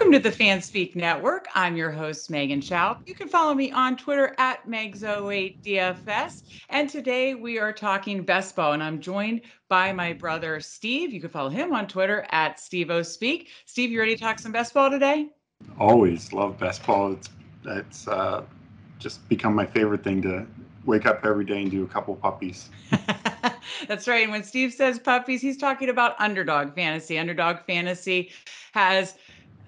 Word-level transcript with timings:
Welcome 0.00 0.22
to 0.22 0.30
the 0.30 0.34
FanSpeak 0.34 0.96
Network. 0.96 1.46
I'm 1.54 1.76
your 1.76 1.90
host, 1.90 2.30
Megan 2.30 2.62
Chow. 2.62 2.96
You 3.04 3.14
can 3.14 3.28
follow 3.28 3.52
me 3.52 3.70
on 3.70 3.98
Twitter 3.98 4.34
at 4.38 4.66
Megs08DFS. 4.66 6.42
And 6.70 6.88
today 6.88 7.34
we 7.34 7.58
are 7.58 7.70
talking 7.70 8.22
best 8.22 8.56
ball, 8.56 8.72
and 8.72 8.82
I'm 8.82 8.98
joined 8.98 9.42
by 9.68 9.92
my 9.92 10.14
brother, 10.14 10.58
Steve. 10.58 11.12
You 11.12 11.20
can 11.20 11.28
follow 11.28 11.50
him 11.50 11.74
on 11.74 11.86
Twitter 11.86 12.26
at 12.30 12.56
SteveOSpeak. 12.56 13.48
Steve, 13.66 13.90
you 13.90 14.00
ready 14.00 14.16
to 14.16 14.22
talk 14.22 14.38
some 14.38 14.52
best 14.52 14.72
ball 14.72 14.88
today? 14.88 15.28
Always 15.78 16.32
love 16.32 16.58
best 16.58 16.86
ball. 16.86 17.12
It's, 17.12 17.28
it's 17.66 18.08
uh, 18.08 18.44
just 18.98 19.28
become 19.28 19.54
my 19.54 19.66
favorite 19.66 20.02
thing 20.02 20.22
to 20.22 20.46
wake 20.86 21.04
up 21.04 21.26
every 21.26 21.44
day 21.44 21.60
and 21.60 21.70
do 21.70 21.84
a 21.84 21.88
couple 21.88 22.16
puppies. 22.16 22.70
That's 23.86 24.08
right. 24.08 24.22
And 24.22 24.32
when 24.32 24.44
Steve 24.44 24.72
says 24.72 24.98
puppies, 24.98 25.42
he's 25.42 25.58
talking 25.58 25.90
about 25.90 26.18
underdog 26.18 26.74
fantasy. 26.74 27.18
Underdog 27.18 27.58
fantasy 27.66 28.30
has 28.72 29.16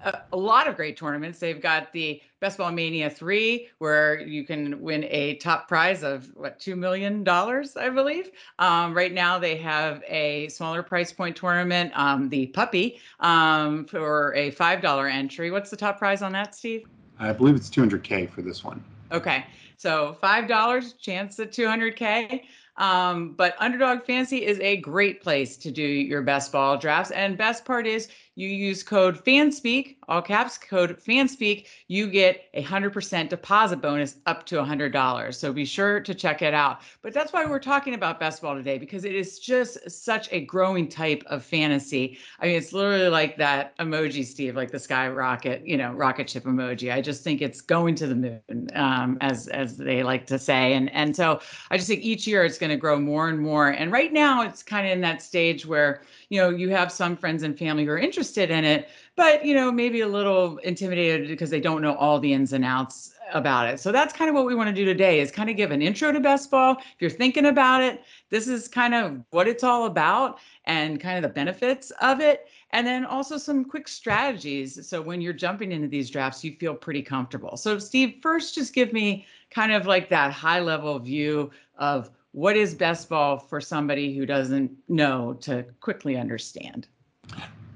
a, 0.03 0.21
a, 0.33 0.37
lot 0.37 0.67
of 0.67 0.75
great 0.75 0.97
tournaments. 0.97 1.39
They've 1.39 1.61
got 1.61 1.91
the 1.93 2.21
Best 2.39 2.57
Ball 2.57 2.71
Mania 2.71 3.09
3, 3.09 3.69
where 3.79 4.19
you 4.19 4.45
can 4.45 4.81
win 4.81 5.05
a 5.05 5.35
top 5.35 5.67
prize 5.67 6.03
of 6.03 6.29
what, 6.35 6.59
$2 6.59 6.77
million, 6.77 7.27
I 7.27 7.89
believe. 7.89 8.31
Um, 8.59 8.93
right 8.93 9.13
now, 9.13 9.39
they 9.39 9.55
have 9.57 10.03
a 10.07 10.49
smaller 10.49 10.83
price 10.83 11.11
point 11.11 11.35
tournament, 11.35 11.91
um, 11.95 12.29
the 12.29 12.47
Puppy, 12.47 12.99
um, 13.19 13.85
for 13.85 14.33
a 14.35 14.51
$5 14.51 15.13
entry. 15.13 15.51
What's 15.51 15.69
the 15.69 15.77
top 15.77 15.97
prize 15.97 16.21
on 16.21 16.31
that, 16.33 16.55
Steve? 16.55 16.85
I 17.19 17.31
believe 17.31 17.55
it's 17.55 17.69
200K 17.69 18.29
for 18.29 18.41
this 18.41 18.63
one. 18.63 18.83
Okay. 19.11 19.45
So 19.77 20.17
$5, 20.21 20.99
chance 20.99 21.39
at 21.39 21.51
200K. 21.51 22.41
Um, 22.77 23.33
but 23.33 23.55
Underdog 23.59 24.03
Fantasy 24.03 24.45
is 24.45 24.59
a 24.59 24.77
great 24.77 25.21
place 25.21 25.57
to 25.57 25.71
do 25.71 25.83
your 25.83 26.21
best 26.21 26.51
ball 26.51 26.77
drafts. 26.77 27.11
And 27.11 27.37
best 27.37 27.65
part 27.65 27.85
is 27.85 28.07
you 28.35 28.47
use 28.47 28.81
code 28.81 29.23
FANSPEAK, 29.23 29.97
all 30.07 30.21
caps 30.21 30.57
code 30.57 30.97
FANSPEAK, 30.97 31.67
you 31.87 32.07
get 32.07 32.45
a 32.55 32.63
100% 32.63 33.29
deposit 33.29 33.77
bonus 33.77 34.15
up 34.25 34.45
to 34.47 34.55
$100. 34.55 35.35
So 35.35 35.53
be 35.53 35.65
sure 35.65 35.99
to 35.99 36.15
check 36.15 36.41
it 36.41 36.53
out. 36.53 36.81
But 37.03 37.13
that's 37.13 37.31
why 37.31 37.45
we're 37.45 37.59
talking 37.59 37.93
about 37.93 38.19
best 38.19 38.41
ball 38.41 38.55
today, 38.55 38.79
because 38.79 39.05
it 39.05 39.13
is 39.13 39.37
just 39.37 39.89
such 39.89 40.29
a 40.31 40.41
growing 40.41 40.87
type 40.87 41.23
of 41.27 41.45
fantasy. 41.45 42.17
I 42.39 42.47
mean, 42.47 42.55
it's 42.55 42.73
literally 42.73 43.09
like 43.09 43.37
that 43.37 43.77
emoji, 43.77 44.25
Steve, 44.25 44.55
like 44.55 44.71
the 44.71 44.79
sky 44.79 45.07
rocket, 45.09 45.61
you 45.65 45.77
know, 45.77 45.91
rocket 45.93 46.27
ship 46.29 46.45
emoji. 46.45 46.91
I 46.91 47.01
just 47.01 47.23
think 47.23 47.41
it's 47.41 47.61
going 47.61 47.93
to 47.95 48.07
the 48.07 48.15
moon, 48.15 48.67
um, 48.73 49.17
as 49.21 49.47
as 49.49 49.77
they 49.77 50.01
like 50.01 50.25
to 50.27 50.39
say. 50.39 50.73
And 50.73 50.91
and 50.93 51.15
so 51.15 51.39
I 51.69 51.77
just 51.77 51.87
think 51.87 52.01
each 52.01 52.25
year 52.25 52.43
it's 52.43 52.57
going 52.57 52.71
to 52.71 52.77
grow 52.77 52.99
more 52.99 53.29
and 53.29 53.39
more. 53.39 53.69
And 53.69 53.91
right 53.91 54.11
now 54.11 54.41
it's 54.41 54.63
kind 54.63 54.87
of 54.87 54.93
in 54.93 55.01
that 55.01 55.21
stage 55.21 55.65
where, 55.67 56.01
you 56.29 56.41
know, 56.41 56.49
you 56.49 56.69
have 56.69 56.91
some 56.91 57.15
friends 57.15 57.43
and 57.43 57.57
family 57.57 57.85
who 57.85 57.91
are 57.91 57.97
interested 57.97 58.22
interested 58.23 58.51
in 58.51 58.63
it, 58.63 58.87
but 59.17 59.45
you 59.45 59.53
know, 59.53 59.69
maybe 59.69 59.99
a 59.99 60.07
little 60.07 60.57
intimidated 60.59 61.27
because 61.27 61.49
they 61.49 61.59
don't 61.59 61.81
know 61.81 61.93
all 61.95 62.19
the 62.21 62.31
ins 62.31 62.53
and 62.53 62.63
outs 62.63 63.13
about 63.33 63.67
it. 63.67 63.81
So 63.81 63.91
that's 63.91 64.13
kind 64.13 64.29
of 64.29 64.35
what 64.35 64.45
we 64.45 64.55
want 64.55 64.69
to 64.69 64.73
do 64.73 64.85
today 64.85 65.19
is 65.19 65.29
kind 65.29 65.49
of 65.49 65.57
give 65.57 65.71
an 65.71 65.81
intro 65.81 66.13
to 66.13 66.21
best 66.21 66.49
ball. 66.49 66.77
If 66.79 67.01
you're 67.01 67.09
thinking 67.09 67.47
about 67.47 67.83
it, 67.83 68.01
this 68.29 68.47
is 68.47 68.69
kind 68.69 68.93
of 68.93 69.21
what 69.31 69.49
it's 69.49 69.63
all 69.63 69.87
about 69.87 70.39
and 70.65 71.01
kind 71.01 71.17
of 71.17 71.23
the 71.23 71.33
benefits 71.33 71.91
of 71.99 72.21
it. 72.21 72.47
And 72.71 72.87
then 72.87 73.03
also 73.03 73.37
some 73.37 73.65
quick 73.65 73.89
strategies. 73.89 74.87
So 74.87 75.01
when 75.01 75.19
you're 75.19 75.33
jumping 75.33 75.73
into 75.73 75.89
these 75.89 76.09
drafts, 76.09 76.43
you 76.45 76.55
feel 76.55 76.73
pretty 76.73 77.01
comfortable. 77.01 77.57
So 77.57 77.77
Steve, 77.77 78.19
first 78.21 78.55
just 78.55 78.73
give 78.73 78.93
me 78.93 79.25
kind 79.51 79.73
of 79.73 79.85
like 79.85 80.09
that 80.09 80.31
high 80.31 80.61
level 80.61 80.97
view 80.97 81.51
of 81.77 82.09
what 82.31 82.55
is 82.55 82.73
best 82.73 83.09
ball 83.09 83.37
for 83.37 83.59
somebody 83.59 84.15
who 84.15 84.25
doesn't 84.25 84.71
know 84.87 85.33
to 85.41 85.65
quickly 85.81 86.15
understand. 86.15 86.87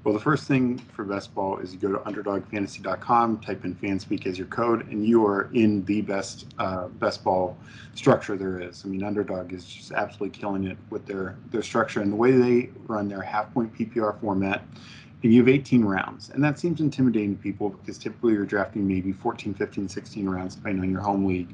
Well, 0.04 0.14
the 0.14 0.20
first 0.20 0.46
thing 0.46 0.78
for 0.78 1.04
best 1.04 1.34
ball 1.34 1.58
is 1.58 1.72
you 1.72 1.78
go 1.78 1.90
to 1.90 1.98
underdogfantasy.com, 1.98 3.40
type 3.40 3.64
in 3.64 3.74
fanspeak 3.74 4.26
as 4.26 4.38
your 4.38 4.46
code, 4.46 4.88
and 4.88 5.04
you 5.04 5.26
are 5.26 5.50
in 5.52 5.84
the 5.86 6.02
best 6.02 6.46
uh, 6.58 6.86
best 6.86 7.24
ball 7.24 7.56
structure 7.94 8.36
there 8.36 8.60
is. 8.60 8.84
I 8.84 8.88
mean, 8.88 9.02
Underdog 9.02 9.52
is 9.52 9.64
just 9.66 9.92
absolutely 9.92 10.38
killing 10.38 10.64
it 10.64 10.78
with 10.90 11.04
their 11.04 11.36
their 11.50 11.62
structure 11.62 12.00
and 12.00 12.12
the 12.12 12.16
way 12.16 12.32
they 12.32 12.70
run 12.86 13.08
their 13.08 13.22
half 13.22 13.52
point 13.52 13.74
PPR 13.74 14.18
format. 14.20 14.62
And 15.24 15.32
you 15.32 15.40
have 15.40 15.48
18 15.48 15.84
rounds, 15.84 16.30
and 16.30 16.44
that 16.44 16.60
seems 16.60 16.80
intimidating 16.80 17.36
to 17.36 17.42
people 17.42 17.70
because 17.70 17.98
typically 17.98 18.34
you're 18.34 18.46
drafting 18.46 18.86
maybe 18.86 19.10
14, 19.10 19.52
15, 19.52 19.88
16 19.88 20.28
rounds 20.28 20.54
depending 20.54 20.84
on 20.84 20.90
your 20.92 21.00
home 21.00 21.26
league. 21.26 21.52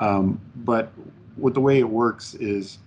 Um, 0.00 0.40
but 0.56 0.90
what 1.36 1.54
the 1.54 1.60
way 1.60 1.78
it 1.78 1.88
works 1.88 2.34
is 2.34 2.78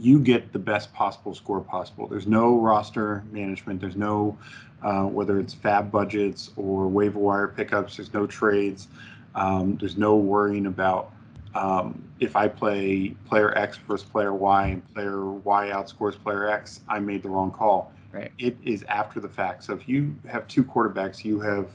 you 0.00 0.20
get 0.20 0.52
the 0.52 0.58
best 0.58 0.92
possible 0.92 1.34
score 1.34 1.60
possible. 1.60 2.06
There's 2.06 2.26
no 2.26 2.58
roster 2.58 3.24
management. 3.30 3.80
There's 3.80 3.96
no 3.96 4.36
uh, 4.82 5.04
whether 5.04 5.40
it's 5.40 5.54
FAAB 5.54 5.90
budgets 5.90 6.50
or 6.56 6.86
waiver 6.86 7.18
wire 7.18 7.48
pickups. 7.48 7.96
There's 7.96 8.12
no 8.14 8.26
trades. 8.26 8.88
Um, 9.34 9.76
there's 9.76 9.96
no 9.96 10.16
worrying 10.16 10.66
about 10.66 11.12
um, 11.54 12.04
if 12.20 12.36
I 12.36 12.48
play 12.48 13.10
player 13.26 13.56
X 13.56 13.78
versus 13.78 14.08
player 14.08 14.34
Y 14.34 14.66
and 14.68 14.94
player 14.94 15.24
Y 15.24 15.70
outscores 15.72 16.22
player 16.22 16.48
X, 16.48 16.80
I 16.88 16.98
made 17.00 17.22
the 17.22 17.28
wrong 17.28 17.50
call. 17.50 17.92
Right. 18.12 18.32
It 18.38 18.56
is 18.62 18.84
after 18.84 19.20
the 19.20 19.28
fact. 19.28 19.64
So 19.64 19.74
if 19.74 19.88
you 19.88 20.14
have 20.28 20.46
two 20.48 20.64
quarterbacks, 20.64 21.24
you 21.24 21.40
have 21.40 21.68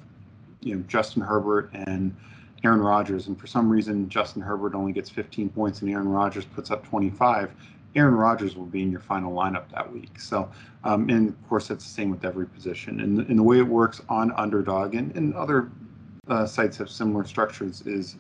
you 0.61 0.75
know 0.75 0.83
Justin 0.87 1.21
Herbert 1.21 1.69
and 1.73 2.15
Aaron 2.63 2.79
Rodgers, 2.79 3.27
and 3.27 3.39
for 3.39 3.47
some 3.47 3.69
reason 3.69 4.09
Justin 4.09 4.41
Herbert 4.41 4.73
only 4.73 4.93
gets 4.93 5.09
15 5.09 5.49
points 5.49 5.81
and 5.81 5.91
Aaron 5.91 6.07
Rodgers 6.07 6.45
puts 6.45 6.71
up 6.71 6.85
25 6.87 7.51
Aaron 7.95 8.15
Rodgers 8.15 8.55
will 8.55 8.65
be 8.65 8.81
in 8.81 8.91
your 8.91 8.99
final 8.99 9.33
lineup 9.33 9.69
that 9.71 9.91
week. 9.91 10.19
So, 10.19 10.49
um, 10.83 11.09
and 11.09 11.29
of 11.29 11.49
course, 11.49 11.67
that's 11.67 11.83
the 11.85 11.91
same 11.91 12.09
with 12.09 12.25
every 12.25 12.47
position. 12.47 13.01
And, 13.01 13.19
and 13.19 13.37
the 13.37 13.43
way 13.43 13.59
it 13.59 13.67
works 13.67 14.01
on 14.09 14.31
Underdog 14.33 14.95
and, 14.95 15.15
and 15.15 15.33
other 15.35 15.69
uh, 16.27 16.45
sites 16.45 16.77
have 16.77 16.89
similar 16.89 17.25
structures 17.25 17.81
is 17.85 18.17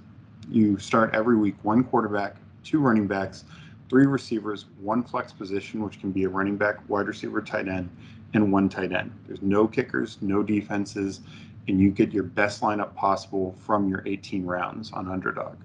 you 0.49 0.77
start 0.77 1.13
every 1.13 1.37
week 1.37 1.55
one 1.63 1.83
quarterback, 1.83 2.35
two 2.63 2.79
running 2.79 3.07
backs, 3.07 3.45
three 3.89 4.05
receivers, 4.05 4.65
one 4.81 5.03
flex 5.03 5.31
position, 5.31 5.83
which 5.83 5.99
can 5.99 6.11
be 6.11 6.23
a 6.25 6.29
running 6.29 6.57
back, 6.57 6.77
wide 6.89 7.07
receiver, 7.07 7.41
tight 7.41 7.67
end, 7.67 7.89
and 8.33 8.51
one 8.51 8.69
tight 8.69 8.91
end. 8.91 9.11
There's 9.27 9.41
no 9.41 9.67
kickers, 9.67 10.17
no 10.21 10.43
defenses, 10.43 11.21
and 11.67 11.79
you 11.79 11.89
get 11.89 12.11
your 12.11 12.23
best 12.23 12.61
lineup 12.61 12.93
possible 12.95 13.55
from 13.65 13.87
your 13.87 14.03
18 14.05 14.45
rounds 14.45 14.91
on 14.91 15.07
Underdog. 15.09 15.55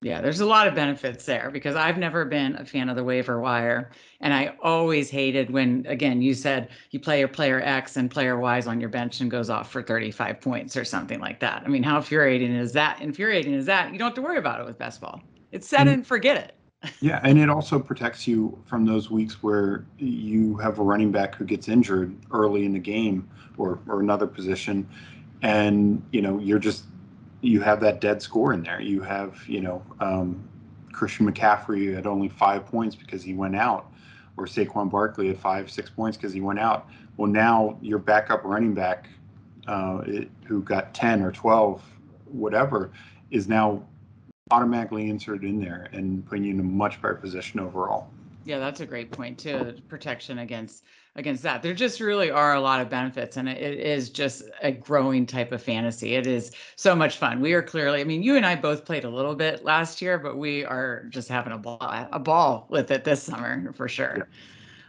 Yeah, 0.00 0.20
there's 0.20 0.40
a 0.40 0.46
lot 0.46 0.68
of 0.68 0.76
benefits 0.76 1.24
there 1.24 1.50
because 1.50 1.74
I've 1.74 1.98
never 1.98 2.24
been 2.24 2.54
a 2.54 2.64
fan 2.64 2.88
of 2.88 2.94
the 2.94 3.02
waiver 3.02 3.40
wire. 3.40 3.90
And 4.20 4.32
I 4.32 4.54
always 4.62 5.10
hated 5.10 5.50
when, 5.50 5.84
again, 5.88 6.22
you 6.22 6.34
said 6.34 6.68
you 6.90 7.00
play 7.00 7.18
your 7.18 7.26
player 7.26 7.60
X 7.60 7.96
and 7.96 8.08
player 8.08 8.38
Y 8.38 8.58
is 8.58 8.68
on 8.68 8.80
your 8.80 8.90
bench 8.90 9.20
and 9.20 9.28
goes 9.28 9.50
off 9.50 9.72
for 9.72 9.82
35 9.82 10.40
points 10.40 10.76
or 10.76 10.84
something 10.84 11.18
like 11.18 11.40
that. 11.40 11.62
I 11.64 11.68
mean, 11.68 11.82
how 11.82 11.96
infuriating 11.96 12.54
is 12.54 12.72
that? 12.72 13.00
Infuriating 13.00 13.54
is 13.54 13.66
that? 13.66 13.92
You 13.92 13.98
don't 13.98 14.06
have 14.06 14.14
to 14.14 14.22
worry 14.22 14.38
about 14.38 14.60
it 14.60 14.66
with 14.66 14.78
best 14.78 15.00
ball. 15.00 15.20
It's 15.50 15.68
set 15.68 15.80
and, 15.80 15.90
and 15.90 16.06
forget 16.06 16.36
it. 16.36 16.92
yeah, 17.00 17.20
and 17.24 17.36
it 17.36 17.50
also 17.50 17.80
protects 17.80 18.28
you 18.28 18.56
from 18.66 18.84
those 18.84 19.10
weeks 19.10 19.42
where 19.42 19.84
you 19.98 20.56
have 20.58 20.78
a 20.78 20.82
running 20.82 21.10
back 21.10 21.34
who 21.34 21.44
gets 21.44 21.68
injured 21.68 22.14
early 22.30 22.64
in 22.64 22.72
the 22.72 22.78
game 22.78 23.28
or, 23.56 23.80
or 23.88 23.98
another 23.98 24.28
position. 24.28 24.88
And, 25.42 26.04
you 26.12 26.22
know, 26.22 26.38
you're 26.38 26.60
just 26.60 26.84
you 27.40 27.60
have 27.60 27.80
that 27.80 28.00
dead 28.00 28.20
score 28.20 28.52
in 28.52 28.62
there. 28.62 28.80
You 28.80 29.00
have, 29.02 29.46
you 29.46 29.60
know, 29.60 29.82
um, 30.00 30.48
Christian 30.92 31.30
McCaffrey 31.30 31.96
at 31.96 32.06
only 32.06 32.28
five 32.28 32.66
points 32.66 32.96
because 32.96 33.22
he 33.22 33.34
went 33.34 33.54
out, 33.54 33.90
or 34.36 34.46
Saquon 34.46 34.90
Barkley 34.90 35.30
at 35.30 35.38
five, 35.38 35.70
six 35.70 35.90
points 35.90 36.16
because 36.16 36.32
he 36.32 36.40
went 36.40 36.58
out. 36.58 36.88
Well, 37.16 37.30
now 37.30 37.78
your 37.80 37.98
backup 37.98 38.44
running 38.44 38.74
back, 38.74 39.08
uh, 39.66 40.02
it, 40.06 40.30
who 40.44 40.62
got 40.62 40.94
10 40.94 41.22
or 41.22 41.30
12, 41.30 41.82
whatever, 42.26 42.90
is 43.30 43.48
now 43.48 43.82
automatically 44.50 45.10
inserted 45.10 45.48
in 45.48 45.60
there 45.60 45.88
and 45.92 46.24
putting 46.26 46.44
you 46.44 46.54
in 46.54 46.60
a 46.60 46.64
much 46.64 47.00
better 47.02 47.14
position 47.14 47.60
overall. 47.60 48.08
Yeah, 48.48 48.58
that's 48.58 48.80
a 48.80 48.86
great 48.86 49.12
point 49.12 49.38
too. 49.38 49.74
Protection 49.88 50.38
against 50.38 50.84
against 51.16 51.42
that. 51.42 51.62
There 51.62 51.74
just 51.74 52.00
really 52.00 52.30
are 52.30 52.54
a 52.54 52.60
lot 52.60 52.80
of 52.80 52.88
benefits, 52.88 53.36
and 53.36 53.46
it 53.46 53.78
is 53.78 54.08
just 54.08 54.42
a 54.62 54.72
growing 54.72 55.26
type 55.26 55.52
of 55.52 55.62
fantasy. 55.62 56.14
It 56.14 56.26
is 56.26 56.52
so 56.74 56.96
much 56.96 57.18
fun. 57.18 57.42
We 57.42 57.52
are 57.52 57.62
clearly, 57.62 58.00
I 58.00 58.04
mean, 58.04 58.22
you 58.22 58.36
and 58.36 58.46
I 58.46 58.56
both 58.56 58.86
played 58.86 59.04
a 59.04 59.10
little 59.10 59.34
bit 59.34 59.64
last 59.64 60.00
year, 60.00 60.18
but 60.18 60.38
we 60.38 60.64
are 60.64 61.04
just 61.10 61.28
having 61.28 61.52
a 61.52 61.58
ball, 61.58 61.76
a 61.80 62.18
ball 62.18 62.66
with 62.70 62.90
it 62.90 63.04
this 63.04 63.22
summer 63.22 63.70
for 63.74 63.86
sure. 63.86 64.16
Yeah. 64.16 64.24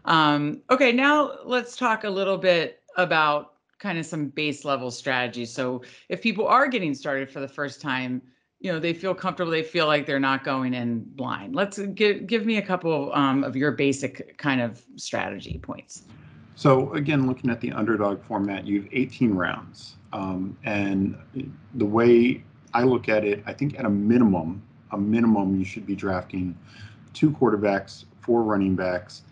Um, 0.06 0.62
okay, 0.69 0.94
now 0.94 1.39
let's 1.44 1.75
talk 1.75 2.06
a 2.06 2.10
little 2.10 2.38
bit 2.38 2.81
about 2.95 3.56
kind 3.78 4.00
of 4.00 4.06
some 4.06 4.28
base 4.28 4.63
level 4.63 4.89
strategies. 4.89 5.54
So 5.54 5.81
if 6.07 6.22
people 6.22 6.48
are 6.48 6.68
getting 6.68 6.94
started 6.94 7.30
for 7.30 7.42
the 7.42 7.48
first 7.50 7.81
time, 7.81 8.22
you 8.60 8.72
know 8.72 8.80
they 8.80 8.94
feel 8.94 9.16
comfortable 9.16 9.52
they 9.52 9.64
feel 9.64 9.88
like 9.88 10.06
they're 10.06 10.20
not 10.20 10.44
going 10.44 10.74
in 10.74 11.00
blind. 11.00 11.56
Let's 11.56 11.80
give 11.80 12.28
give 12.28 12.46
me 12.46 12.58
a 12.58 12.62
couple 12.62 13.12
um, 13.14 13.44
of 13.44 13.56
your 13.56 13.72
basic 13.72 14.38
kind 14.38 14.62
of 14.62 14.84
strategy 14.96 15.60
points. 15.62 16.04
So 16.56 16.94
again 16.94 17.28
looking 17.28 17.50
at 17.50 17.62
the 17.62 17.72
underdog 17.72 18.22
format 18.24 18.68
you 18.68 18.82
have 18.82 18.90
18 18.92 19.34
rounds 19.34 19.96
um, 20.12 20.58
and 20.64 21.18
the 21.76 21.86
way 21.86 22.44
i 22.74 22.84
look 22.84 23.10
at 23.10 23.24
it 23.24 23.42
i 23.48 23.54
think 23.54 23.80
at 23.80 23.86
a 23.86 23.90
minimum 23.90 24.62
a 24.92 24.98
minimum 24.98 25.58
you 25.58 25.66
should 25.66 25.86
be 25.86 25.96
drafting 25.96 26.56
two 27.14 27.32
quarterbacks 27.32 28.06
four 28.22 28.44
running 28.44 28.76
backs 28.76 29.24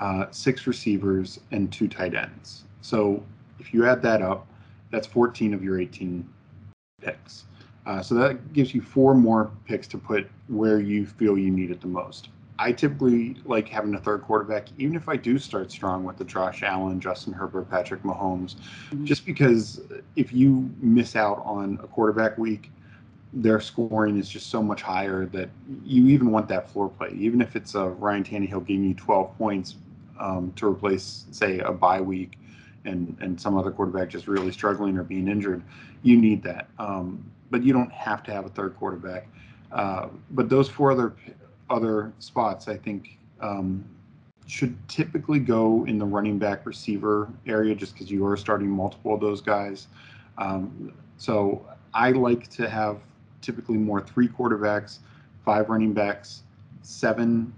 uh, 0.00 0.26
six 0.32 0.66
receivers 0.66 1.38
and 1.52 1.72
two 1.72 1.86
tight 1.86 2.14
ends. 2.14 2.64
So 2.80 3.22
if 3.60 3.72
you 3.72 3.86
add 3.86 4.02
that 4.02 4.20
up 4.20 4.46
that's 4.90 5.06
14 5.06 5.54
of 5.54 5.62
your 5.64 5.80
18 5.80 6.28
picks. 7.00 7.44
Uh, 7.86 8.00
so 8.00 8.14
that 8.14 8.52
gives 8.52 8.74
you 8.74 8.80
four 8.80 9.14
more 9.14 9.50
picks 9.66 9.86
to 9.88 9.98
put 9.98 10.28
where 10.48 10.80
you 10.80 11.04
feel 11.06 11.36
you 11.36 11.50
need 11.50 11.70
it 11.70 11.80
the 11.80 11.86
most. 11.86 12.28
I 12.58 12.72
typically 12.72 13.36
like 13.44 13.68
having 13.68 13.94
a 13.94 14.00
third 14.00 14.22
quarterback, 14.22 14.68
even 14.78 14.94
if 14.94 15.08
I 15.08 15.16
do 15.16 15.38
start 15.38 15.72
strong 15.72 16.04
with 16.04 16.16
the 16.16 16.24
Josh 16.24 16.62
Allen, 16.62 17.00
Justin 17.00 17.32
Herbert, 17.32 17.68
Patrick 17.68 18.02
Mahomes, 18.02 18.54
mm-hmm. 18.54 19.04
just 19.04 19.26
because 19.26 19.80
if 20.14 20.32
you 20.32 20.70
miss 20.80 21.16
out 21.16 21.42
on 21.44 21.80
a 21.82 21.86
quarterback 21.86 22.38
week, 22.38 22.70
their 23.32 23.60
scoring 23.60 24.16
is 24.16 24.28
just 24.28 24.48
so 24.48 24.62
much 24.62 24.82
higher 24.82 25.26
that 25.26 25.48
you 25.84 26.06
even 26.06 26.30
want 26.30 26.46
that 26.48 26.70
floor 26.70 26.88
play. 26.88 27.10
Even 27.14 27.40
if 27.40 27.56
it's 27.56 27.74
a 27.74 27.88
Ryan 27.88 28.22
Tannehill 28.22 28.64
giving 28.64 28.84
you 28.84 28.94
12 28.94 29.36
points 29.36 29.74
um, 30.20 30.52
to 30.54 30.68
replace, 30.68 31.26
say, 31.32 31.58
a 31.58 31.72
bye 31.72 32.00
week 32.00 32.38
and, 32.84 33.16
and 33.20 33.40
some 33.40 33.58
other 33.58 33.72
quarterback 33.72 34.08
just 34.08 34.28
really 34.28 34.52
struggling 34.52 34.96
or 34.96 35.02
being 35.02 35.26
injured, 35.26 35.62
you 36.02 36.16
need 36.16 36.44
that. 36.44 36.68
Um, 36.78 37.28
but 37.54 37.62
you 37.62 37.72
don't 37.72 37.92
have 37.92 38.20
to 38.24 38.32
have 38.32 38.44
a 38.44 38.48
third 38.48 38.74
quarterback. 38.76 39.28
Uh, 39.70 40.08
but 40.32 40.48
those 40.48 40.68
four 40.68 40.90
other 40.90 41.14
other 41.70 42.12
spots, 42.18 42.66
I 42.66 42.76
think, 42.76 43.16
um, 43.40 43.84
should 44.48 44.76
typically 44.88 45.38
go 45.38 45.84
in 45.86 45.96
the 45.96 46.04
running 46.04 46.36
back 46.36 46.66
receiver 46.66 47.30
area 47.46 47.76
just 47.76 47.94
because 47.94 48.10
you 48.10 48.26
are 48.26 48.36
starting 48.36 48.68
multiple 48.68 49.14
of 49.14 49.20
those 49.20 49.40
guys. 49.40 49.86
Um, 50.36 50.92
so 51.16 51.64
I 51.94 52.10
like 52.10 52.50
to 52.56 52.68
have 52.68 52.98
typically 53.40 53.76
more 53.76 54.00
three 54.00 54.26
quarterbacks, 54.26 54.98
five 55.44 55.68
running 55.68 55.92
backs, 55.92 56.42
seven, 56.82 57.54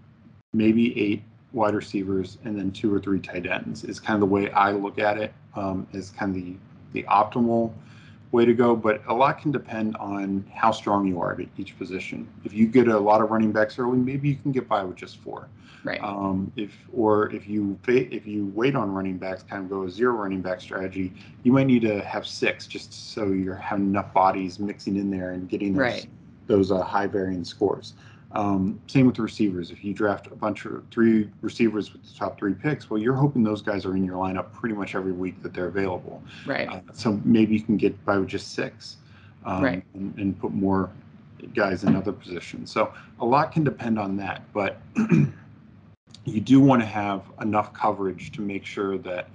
maybe 0.52 0.84
eight 1.00 1.22
wide 1.54 1.75
receivers, 1.75 2.37
and 2.44 2.58
then 2.58 2.70
two 2.70 2.93
or 2.93 3.00
three 3.00 3.19
tight 3.19 3.46
ends 3.46 3.82
is 3.82 3.98
kind 3.98 4.22
of 4.22 4.28
the 4.28 4.34
way 4.34 4.50
I 4.50 4.72
look 4.72 4.98
at 4.98 5.16
it. 5.16 5.32
Um, 5.54 5.87
is 5.94 6.10
kind 6.10 6.37
of 6.37 6.43
the 6.43 6.54
the 6.93 7.02
optimal 7.04 7.72
way 8.32 8.44
to 8.44 8.55
go, 8.55 8.75
but 8.75 9.02
a 9.06 9.14
lot 9.14 9.40
can 9.40 9.52
depend 9.52 9.96
on 9.96 10.44
how 10.55 10.73
strong 10.73 11.06
you 11.06 11.20
are 11.20 11.32
at 11.32 11.46
each 11.56 11.78
position. 11.78 12.28
If 12.44 12.52
you 12.52 12.67
get 12.67 12.88
a 12.88 12.99
lot 12.99 13.20
of 13.20 13.31
running 13.31 13.52
backs 13.52 13.78
early, 13.78 13.99
maybe 13.99 14.28
you 14.28 14.37
can 14.37 14.52
get 14.52 14.69
by 14.69 14.82
with 14.84 14.96
just 14.96 15.19
four. 15.19 15.49
Right. 15.84 16.02
Um, 16.02 16.50
if 16.56 16.73
or 16.93 17.31
if 17.31 17.46
you 17.46 17.78
if 17.87 18.26
you 18.26 18.52
wait 18.56 18.75
on 18.75 18.93
running 18.93 19.19
backs, 19.19 19.44
kind 19.44 19.62
of 19.62 19.70
go 19.70 19.84
a 19.84 19.90
zero 19.90 20.14
running 20.14 20.43
back 20.43 20.61
strategy, 20.61 21.12
you 21.44 21.52
might 21.52 21.69
need 21.69 21.82
to 21.82 22.02
have 22.02 22.26
six 22.26 22.67
just 22.67 23.12
so 23.12 23.28
you're 23.28 23.55
having 23.55 23.87
enough 23.87 24.12
bodies 24.12 24.58
mixing 24.58 24.96
in 24.96 25.12
there 25.12 25.31
and 25.31 25.49
getting 25.49 25.75
those 25.75 25.81
right. 25.81 26.08
those 26.49 26.72
uh, 26.72 26.82
high 26.82 27.06
variance 27.06 27.50
scores. 27.50 27.94
Um, 28.32 28.81
same 28.87 29.06
with 29.06 29.17
the 29.17 29.23
receivers. 29.23 29.70
If 29.70 29.84
you 29.84 29.94
draft 29.94 30.26
a 30.26 30.34
bunch 30.34 30.64
of 30.64 30.82
three 30.90 31.31
receivers 31.43 31.93
with 31.93 32.02
the 32.02 32.19
top 32.19 32.38
three 32.38 32.55
picks, 32.55 32.90
well, 32.90 33.00
you're 33.00 33.14
hoping 33.14 33.43
those 33.43 33.62
guys 33.62 33.87
are 33.87 33.96
in 33.96 34.05
your 34.05 34.17
lineup 34.17 34.52
pretty 34.52 34.75
much 34.75 34.94
every 34.94 35.12
week 35.12 35.43
that 35.43 35.55
they're 35.55 35.69
available. 35.69 36.23
Right. 36.44 36.69
Uh, 36.69 36.81
so 36.93 37.20
maybe 37.25 37.55
you 37.55 37.62
can 37.62 37.76
get 37.76 38.05
by 38.05 38.19
with 38.19 38.28
just 38.28 38.52
six, 38.52 38.96
um, 39.44 39.62
right. 39.62 39.84
and, 39.94 40.19
and, 40.19 40.38
put 40.38 40.52
more 40.52 40.90
guys 41.55 41.84
in 41.84 41.94
other 41.94 42.12
positions. 42.12 42.70
So 42.70 42.93
a 43.20 43.25
lot 43.25 43.52
can 43.52 43.62
depend 43.62 43.99
on 43.99 44.17
that, 44.17 44.43
but 44.52 44.81
you 46.25 46.40
do 46.40 46.61
want 46.61 46.82
to 46.82 46.87
have 46.87 47.22
enough 47.40 47.72
coverage 47.72 48.32
to 48.32 48.40
make 48.40 48.64
sure 48.64 48.99
that 48.99 49.31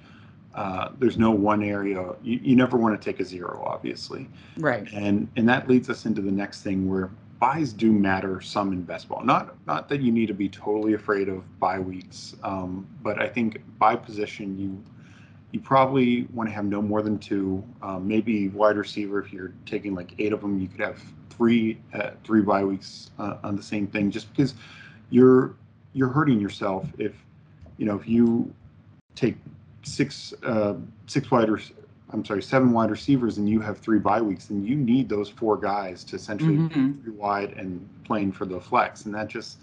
uh, 0.54 0.90
there's 1.00 1.18
no 1.18 1.32
one 1.32 1.64
area. 1.64 2.14
You, 2.22 2.40
you 2.44 2.56
never 2.56 2.78
want 2.78 3.00
to 3.00 3.04
take 3.04 3.20
a 3.22 3.26
zero, 3.26 3.64
obviously. 3.66 4.28
Right. 4.58 4.86
And 4.94 5.30
and 5.38 5.48
that 5.48 5.70
leads 5.70 5.90
us 5.90 6.06
into 6.06 6.22
the 6.22 6.32
next 6.32 6.62
thing 6.62 6.90
where 6.90 7.10
buys 7.42 7.74
do 7.74 7.92
matter 7.92 8.40
some 8.40 8.72
in 8.72 8.84
best 8.84 9.10
ball. 9.10 9.24
Not 9.24 9.56
not 9.66 9.90
that 9.90 10.00
you 10.00 10.12
need 10.12 10.28
to 10.28 10.34
be 10.34 10.48
totally 10.48 10.94
afraid 10.94 11.28
of 11.28 11.60
bye 11.60 11.80
weeks, 11.80 12.36
um, 12.44 12.88
but 13.02 13.20
I 13.20 13.28
think 13.28 13.62
by 13.80 13.96
position 13.96 14.58
you 14.58 14.82
you 15.52 15.60
probably 15.60 16.28
want 16.34 16.48
to 16.48 16.56
have 16.56 16.66
no 16.66 16.82
more 16.82 17.02
than 17.02 17.18
two. 17.18 17.62
Um, 17.82 18.08
maybe 18.08 18.48
wide 18.50 18.78
receiver 18.78 19.20
if 19.20 19.34
you're 19.34 19.54
taking 19.66 19.96
like 19.96 20.14
eight 20.20 20.32
of 20.32 20.40
them, 20.42 20.62
you 20.62 20.68
could 20.68 20.80
have 20.80 21.02
three 21.32 21.82
uh, 21.96 22.12
three 22.24 22.42
bye 22.42 22.64
weeks 22.64 23.10
uh, 23.18 23.38
on 23.44 23.56
the 23.56 23.64
same 23.64 23.88
thing, 23.88 24.12
just 24.12 24.32
because 24.32 24.54
you're 25.10 25.56
you're 25.94 26.10
hurting 26.10 26.40
yourself 26.40 26.86
if 27.00 27.14
you 27.78 27.88
know 27.88 27.96
if 27.96 28.08
you 28.08 28.54
take 29.16 29.36
six 29.82 30.32
uh, 30.44 30.76
six 31.08 31.32
wide 31.32 31.50
I'm 32.14 32.26
sorry, 32.26 32.44
seven 32.44 32.72
wide 32.74 32.92
receivers 32.92 33.38
and 33.38 33.48
you 33.48 33.60
have 33.62 33.78
three 33.78 34.00
bye 34.00 34.22
weeks, 34.22 34.50
and 34.50 34.68
you 34.68 34.76
need 34.76 35.08
those 35.08 35.30
four 35.30 35.58
guys 35.58 36.04
to 36.06 36.16
essentially 36.16 36.58
mm-hmm. 36.58 36.92
be 36.92 37.12
wide 37.12 37.54
and 37.54 37.88
playing 38.04 38.32
for 38.32 38.46
the 38.46 38.60
flex. 38.60 39.06
And 39.06 39.16
that 39.16 39.28
just, 39.28 39.60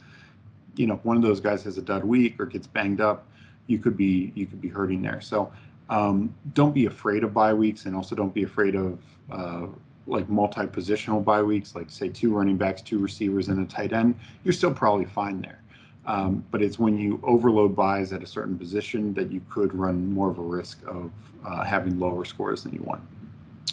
you 0.77 0.87
know, 0.87 0.95
if 0.95 1.05
one 1.05 1.17
of 1.17 1.23
those 1.23 1.41
guys 1.41 1.63
has 1.65 1.79
a 1.79 1.83
dud 1.83 2.05
week 2.05 2.41
or 2.41 2.47
gets 2.47 2.67
banged 2.67 3.01
up, 3.01 3.27
you 3.67 3.79
could 3.79 3.97
be 3.97 4.33
you 4.35 4.47
could 4.47 4.61
be 4.61 4.69
hurting 4.69 5.03
there. 5.03 5.21
So 5.21 5.53
um, 5.91 6.35
don't 6.55 6.75
be 6.75 6.87
afraid 6.87 7.25
of 7.25 7.35
bye 7.35 7.55
weeks, 7.55 7.85
and 7.85 7.95
also 7.95 8.15
don't 8.15 8.35
be 8.35 8.45
afraid 8.45 8.75
of 8.75 8.99
uh, 9.31 9.67
like 10.07 10.29
multi-positional 10.29 11.23
bye 11.23 11.43
weeks, 11.43 11.75
like 11.75 11.91
say 11.91 12.09
two 12.09 12.35
running 12.35 12.57
backs, 12.57 12.81
two 12.81 12.99
receivers, 12.99 13.49
and 13.49 13.61
a 13.61 13.71
tight 13.71 13.93
end. 13.93 14.15
You're 14.43 14.55
still 14.55 14.73
probably 14.73 15.05
fine 15.05 15.43
there. 15.43 15.63
Um, 16.09 16.43
but 16.51 16.63
it's 16.63 16.79
when 16.79 16.99
you 16.99 17.21
overload 17.23 17.77
buys 17.77 18.15
at 18.15 18.23
a 18.23 18.27
certain 18.27 18.57
position 18.59 19.13
that 19.15 19.31
you 19.31 19.43
could 19.51 19.75
run 19.75 20.11
more 20.11 20.31
of 20.31 20.39
a 20.39 20.43
risk 20.43 20.79
of 20.87 21.13
uh, 21.45 21.63
having 21.65 22.01
lower 22.01 22.25
scores 22.25 22.63
than 22.63 22.73
you 22.73 22.83
want. 22.83 23.03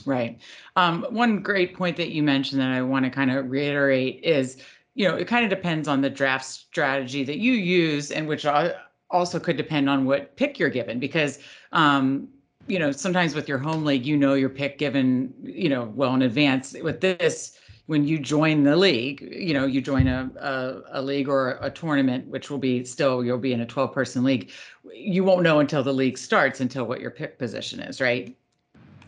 Right. 0.06 0.38
Um, 0.76 1.06
one 1.10 1.42
great 1.42 1.76
point 1.76 1.96
that 1.96 2.10
you 2.10 2.22
mentioned 2.22 2.60
that 2.62 2.72
I 2.72 2.82
want 2.82 3.06
to 3.06 3.10
kind 3.10 3.32
of 3.32 3.50
reiterate 3.50 4.20
is, 4.22 4.58
you 4.96 5.08
know, 5.08 5.16
it 5.16 5.28
kind 5.30 5.46
of 5.46 5.50
depends 5.50 5.88
on 5.88 6.02
the 6.02 6.10
draft 6.10 6.46
strategy 6.46 7.24
that 7.24 7.38
you 7.38 7.54
use, 7.54 8.12
and 8.12 8.28
which 8.28 8.46
also 9.10 9.40
could 9.40 9.58
depend 9.58 9.90
on 9.90 10.06
what 10.06 10.36
pick 10.36 10.60
you're 10.60 10.70
given, 10.70 11.00
because 11.00 11.40
um, 11.72 12.28
you 12.68 12.80
know 12.80 12.92
sometimes 12.92 13.34
with 13.34 13.48
your 13.48 13.58
home 13.58 13.86
league, 13.86 14.06
you 14.06 14.18
know 14.18 14.34
your 14.34 14.50
pick 14.50 14.78
given, 14.78 15.34
you 15.42 15.70
know, 15.70 15.92
well 15.96 16.14
in 16.14 16.22
advance. 16.22 16.76
With 16.82 17.00
this, 17.02 17.58
when 17.88 18.08
you 18.08 18.18
join 18.18 18.64
the 18.64 18.76
league, 18.76 19.22
you 19.22 19.54
know, 19.54 19.66
you 19.66 19.82
join 19.82 20.08
a, 20.08 20.30
a, 20.40 21.00
a, 21.00 21.02
league 21.02 21.30
or 21.30 21.60
a 21.62 21.70
tournament, 21.70 22.28
which 22.28 22.50
will 22.50 22.58
be 22.58 22.84
still, 22.84 23.24
you'll 23.24 23.38
be 23.38 23.54
in 23.54 23.62
a 23.62 23.66
12 23.66 23.94
person 23.94 24.24
league. 24.24 24.52
You 24.94 25.24
won't 25.24 25.44
know 25.44 25.60
until 25.60 25.84
the 25.84 25.94
league 25.94 26.18
starts 26.18 26.62
until 26.62 26.86
what 26.86 27.00
your 27.00 27.12
pick 27.12 27.38
position 27.38 27.80
is, 27.80 28.02
right? 28.02 28.36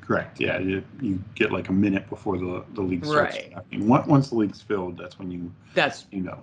Correct. 0.02 0.40
Yeah. 0.40 0.60
You, 0.60 0.84
you 1.02 1.22
get 1.36 1.52
like 1.52 1.70
a 1.70 1.74
minute 1.74 2.08
before 2.08 2.38
the, 2.38 2.64
the 2.74 2.82
league 2.82 3.04
starts. 3.04 3.36
Right. 3.36 3.80
Once 3.80 4.30
the 4.30 4.36
league's 4.36 4.62
filled, 4.62 4.98
that's 4.98 5.18
when 5.18 5.32
you, 5.32 5.52
that's, 5.74 6.06
you 6.12 6.22
know, 6.22 6.42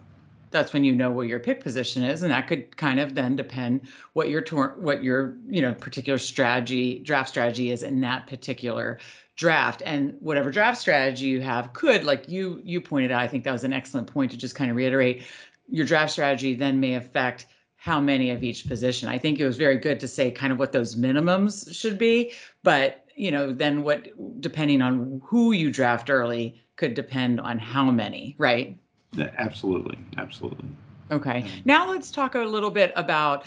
that's 0.51 0.73
when 0.73 0.85
you 0.85 0.93
know 0.93 1.11
what 1.11 1.27
your 1.27 1.41
pick 1.41 1.61
position 1.61 2.05
is 2.05 2.23
and 2.23 2.31
that 2.31 2.47
could 2.47 2.77
kind 2.77 3.01
of 3.01 3.17
then 3.17 3.35
depend 3.35 3.81
what 4.13 4.29
your 4.29 4.41
tor- 4.41 4.77
what 4.79 5.03
your 5.03 5.35
you 5.49 5.61
know 5.61 5.75
particular 5.75 6.17
strategy 6.17 7.01
draft 7.01 7.29
strategy 7.29 7.73
is 7.73 7.83
in 7.83 8.01
that 8.01 8.29
particular 8.29 9.01
draft 9.37 9.83
and 9.85 10.17
whatever 10.21 10.51
draft 10.51 10.81
strategy 10.81 11.27
you 11.27 11.41
have 11.41 11.73
could 11.73 12.05
like 12.05 12.29
you 12.29 12.61
you 12.63 12.81
pointed 12.81 13.11
out 13.11 13.21
i 13.21 13.27
think 13.27 13.43
that 13.43 13.51
was 13.51 13.65
an 13.65 13.73
excellent 13.73 14.07
point 14.07 14.31
to 14.31 14.37
just 14.37 14.55
kind 14.55 14.71
of 14.71 14.77
reiterate 14.77 15.25
your 15.69 15.85
draft 15.85 16.13
strategy 16.13 16.55
then 16.55 16.79
may 16.79 16.95
affect 16.95 17.47
how 17.85 18.01
many 18.01 18.31
of 18.31 18.43
each 18.43 18.67
position. 18.67 19.11
I 19.11 19.19
think 19.19 19.39
it 19.39 19.47
was 19.47 19.59
very 19.59 19.77
good 19.77 20.01
to 20.01 20.09
say 20.09 20.31
kind 20.31 20.51
of 20.51 20.59
what 20.59 20.73
those 20.73 20.97
minimums 20.97 21.75
should 21.75 21.99
be 21.99 22.33
but 22.63 23.05
you 23.15 23.31
know 23.31 23.53
then 23.53 23.83
what 23.83 24.09
depending 24.41 24.81
on 24.81 25.21
who 25.25 25.53
you 25.53 25.71
draft 25.71 26.09
early 26.09 26.61
could 26.77 26.95
depend 26.95 27.41
on 27.41 27.59
how 27.59 27.91
many 27.91 28.37
right? 28.39 28.79
Yeah, 29.13 29.31
absolutely 29.39 29.99
absolutely. 30.17 30.69
Okay 31.11 31.43
um, 31.43 31.51
now 31.65 31.91
let's 31.91 32.11
talk 32.11 32.35
a 32.35 32.41
little 32.41 32.71
bit 32.71 32.93
about 32.97 33.45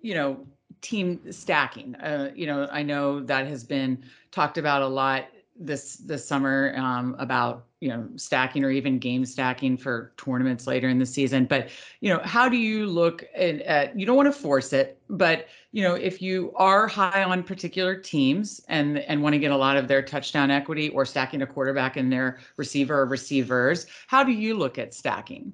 you 0.00 0.14
know 0.14 0.46
team 0.80 1.20
stacking. 1.32 1.94
Uh, 1.96 2.30
you 2.34 2.46
know, 2.46 2.68
I 2.70 2.82
know 2.82 3.20
that 3.20 3.46
has 3.46 3.64
been 3.64 4.02
talked 4.30 4.58
about 4.58 4.82
a 4.82 4.86
lot 4.86 5.26
this 5.58 5.96
this 5.96 6.26
summer 6.26 6.74
um, 6.76 7.16
about 7.18 7.66
you 7.80 7.88
know 7.88 8.06
stacking 8.16 8.64
or 8.64 8.70
even 8.70 8.98
game 8.98 9.24
stacking 9.24 9.76
for 9.76 10.12
tournaments 10.16 10.66
later 10.66 10.88
in 10.88 10.98
the 10.98 11.06
season. 11.06 11.46
But 11.46 11.68
you 12.00 12.12
know, 12.12 12.20
how 12.24 12.48
do 12.48 12.56
you 12.56 12.86
look 12.86 13.24
at, 13.34 13.60
at 13.62 13.98
you 13.98 14.06
don't 14.06 14.16
want 14.16 14.32
to 14.32 14.38
force 14.38 14.72
it, 14.72 15.00
but 15.08 15.46
you 15.72 15.82
know, 15.82 15.94
if 15.94 16.22
you 16.22 16.52
are 16.56 16.86
high 16.86 17.22
on 17.22 17.42
particular 17.42 17.96
teams 17.96 18.60
and 18.68 18.98
and 19.00 19.22
want 19.22 19.34
to 19.34 19.38
get 19.38 19.50
a 19.50 19.56
lot 19.56 19.76
of 19.76 19.88
their 19.88 20.02
touchdown 20.02 20.50
equity 20.50 20.88
or 20.90 21.04
stacking 21.04 21.42
a 21.42 21.46
quarterback 21.46 21.96
in 21.96 22.10
their 22.10 22.38
receiver 22.56 23.00
or 23.00 23.06
receivers, 23.06 23.86
how 24.06 24.22
do 24.22 24.32
you 24.32 24.56
look 24.56 24.78
at 24.78 24.94
stacking? 24.94 25.52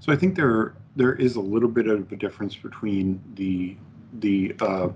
So 0.00 0.12
I 0.12 0.16
think 0.16 0.34
there 0.34 0.74
there 0.96 1.14
is 1.14 1.36
a 1.36 1.40
little 1.40 1.68
bit 1.68 1.86
of 1.86 2.10
a 2.12 2.16
difference 2.16 2.56
between 2.56 3.20
the 3.34 3.76
the 4.14 4.54
uh, 4.60 4.88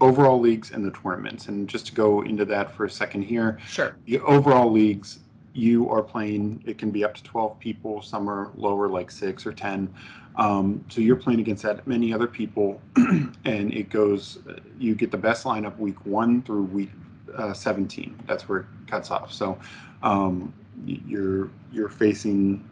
overall 0.00 0.40
leagues 0.40 0.70
and 0.70 0.84
the 0.84 0.90
tournaments. 0.90 1.48
And 1.48 1.68
just 1.68 1.86
to 1.86 1.94
go 1.94 2.22
into 2.22 2.44
that 2.46 2.74
for 2.74 2.84
a 2.84 2.90
second 2.90 3.22
here, 3.22 3.58
sure. 3.66 3.96
The 4.06 4.20
overall 4.20 4.70
leagues, 4.70 5.20
you 5.52 5.88
are 5.90 6.02
playing. 6.02 6.62
It 6.66 6.78
can 6.78 6.90
be 6.90 7.04
up 7.04 7.14
to 7.14 7.22
twelve 7.22 7.58
people. 7.58 8.02
Some 8.02 8.28
are 8.28 8.50
lower, 8.56 8.88
like 8.88 9.10
six 9.10 9.46
or 9.46 9.52
ten. 9.52 9.92
Um, 10.36 10.82
so 10.88 11.02
you're 11.02 11.16
playing 11.16 11.40
against 11.40 11.62
that 11.64 11.86
many 11.86 12.12
other 12.12 12.26
people, 12.26 12.80
and 12.96 13.72
it 13.72 13.90
goes. 13.90 14.38
You 14.78 14.94
get 14.94 15.10
the 15.10 15.18
best 15.18 15.44
lineup 15.44 15.78
week 15.78 16.06
one 16.06 16.42
through 16.42 16.64
week 16.64 16.90
uh, 17.36 17.52
17. 17.52 18.22
That's 18.26 18.48
where 18.48 18.60
it 18.60 18.66
cuts 18.86 19.10
off. 19.10 19.32
So 19.32 19.58
um, 20.02 20.52
you're 20.84 21.50
you're 21.72 21.88
facing 21.88 22.68